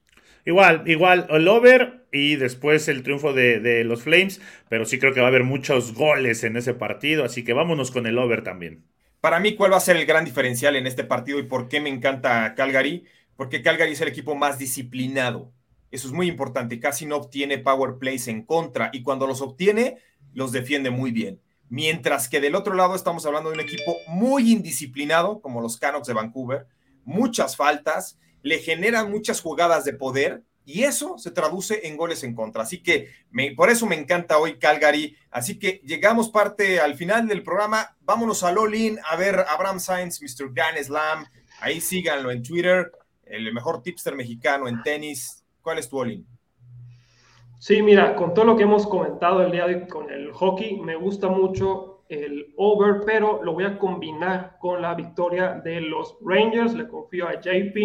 [0.45, 5.13] Igual, igual, el over y después el triunfo de, de, los Flames, pero sí creo
[5.13, 8.43] que va a haber muchos goles en ese partido, así que vámonos con el over
[8.43, 8.87] también.
[9.21, 11.81] Para mí, ¿cuál va a ser el gran diferencial en este partido y por qué
[11.81, 13.05] me encanta Calgary?
[13.37, 15.53] Porque Calgary es el equipo más disciplinado
[15.91, 16.81] eso es muy importante.
[16.81, 19.99] Casi no obtiene power plays en contra y cuando los obtiene,
[20.33, 21.41] los defiende muy bien.
[21.69, 26.09] Mientras que del otro lado estamos hablando de un equipo muy indisciplinado, como los Canucks
[26.09, 26.67] de Vancouver,
[27.05, 32.35] muchas faltas, le generan muchas jugadas de poder y eso se traduce en goles en
[32.35, 32.63] contra.
[32.63, 33.09] Así que
[33.57, 35.17] por eso me encanta hoy Calgary.
[35.31, 37.97] Así que llegamos parte al final del programa.
[38.01, 40.53] Vámonos a Lolin a ver Abraham Sainz, Mr.
[40.53, 41.27] Grand Slam.
[41.61, 42.93] Ahí síganlo en Twitter,
[43.25, 45.40] el mejor tipster mexicano en tenis.
[45.63, 46.25] ¿Cuál es tu all
[47.59, 50.81] Sí, mira, con todo lo que hemos comentado el día de hoy con el hockey,
[50.81, 56.17] me gusta mucho el over, pero lo voy a combinar con la victoria de los
[56.23, 56.73] Rangers.
[56.73, 57.77] Le confío a JP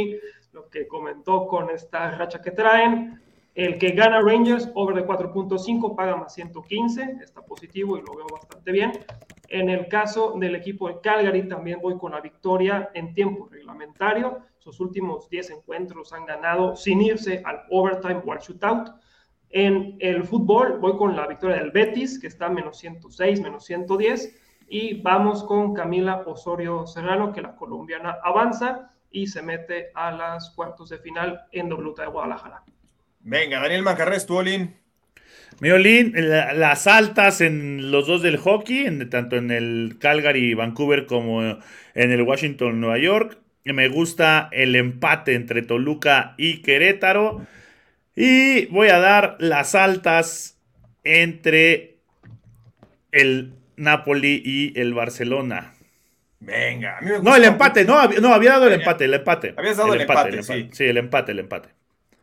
[0.53, 3.21] lo que comentó con esta racha que traen.
[3.55, 8.27] El que gana Rangers, over de 4.5, paga más 115, está positivo y lo veo
[8.29, 8.91] bastante bien.
[9.47, 14.39] En el caso del equipo de Calgary, también voy con la victoria en tiempo reglamentario.
[14.57, 18.89] Sus últimos 10 encuentros han ganado sin irse al overtime o al shootout.
[19.49, 24.35] En el fútbol, voy con la victoria del Betis, que está menos 106, menos 110.
[24.67, 30.49] Y vamos con Camila Osorio Serrano, que la colombiana avanza y se mete a las
[30.49, 32.65] cuartos de final en WTA de Guadalajara.
[33.25, 34.75] Venga, Daniel Manjarres, tu Olin.
[35.59, 41.07] Mi Olin, las altas en los dos del hockey, en, tanto en el Calgary, Vancouver
[41.07, 43.39] como en el Washington, Nueva York.
[43.63, 47.47] Me gusta el empate entre Toluca y Querétaro.
[48.15, 50.59] Y voy a dar las altas
[51.03, 51.95] entre
[53.11, 55.73] el Napoli y el Barcelona.
[56.39, 59.55] Venga, No, el empate, no, no, había dado el empate, el empate.
[59.57, 60.69] Habías dado el, empate, sí.
[60.71, 61.69] Sí, el empate, el empate.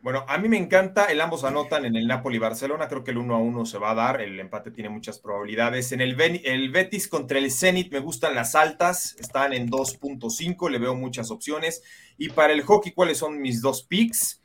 [0.03, 3.35] Bueno, a mí me encanta, el ambos anotan en el Napoli-Barcelona, creo que el 1
[3.35, 5.93] a 1 se va a dar, el empate tiene muchas probabilidades.
[5.93, 10.77] En el, el Betis contra el Zenit me gustan las altas, están en 2.5, le
[10.77, 11.83] veo muchas opciones.
[12.17, 14.43] Y para el hockey, ¿cuáles son mis dos picks?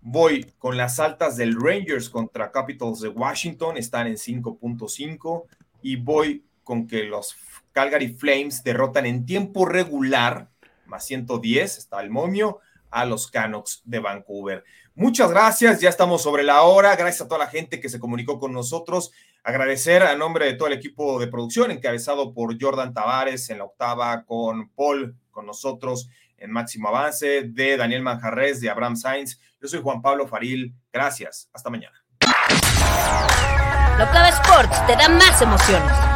[0.00, 5.46] Voy con las altas del Rangers contra Capitals de Washington, están en 5.5.
[5.82, 7.34] Y voy con que los
[7.72, 10.50] Calgary Flames derrotan en tiempo regular,
[10.86, 12.60] más 110, está el momio,
[12.94, 14.64] a los Canucks de Vancouver.
[14.96, 16.94] Muchas gracias, ya estamos sobre la hora.
[16.94, 19.10] Gracias a toda la gente que se comunicó con nosotros.
[19.42, 23.64] Agradecer a nombre de todo el equipo de producción, encabezado por Jordan Tavares en la
[23.64, 29.40] octava, con Paul, con nosotros en máximo avance, de Daniel Manjarres, de Abraham Sainz.
[29.60, 30.72] Yo soy Juan Pablo Faril.
[30.92, 31.48] Gracias.
[31.52, 32.04] Hasta mañana.
[34.28, 36.13] Sports te da más emociones.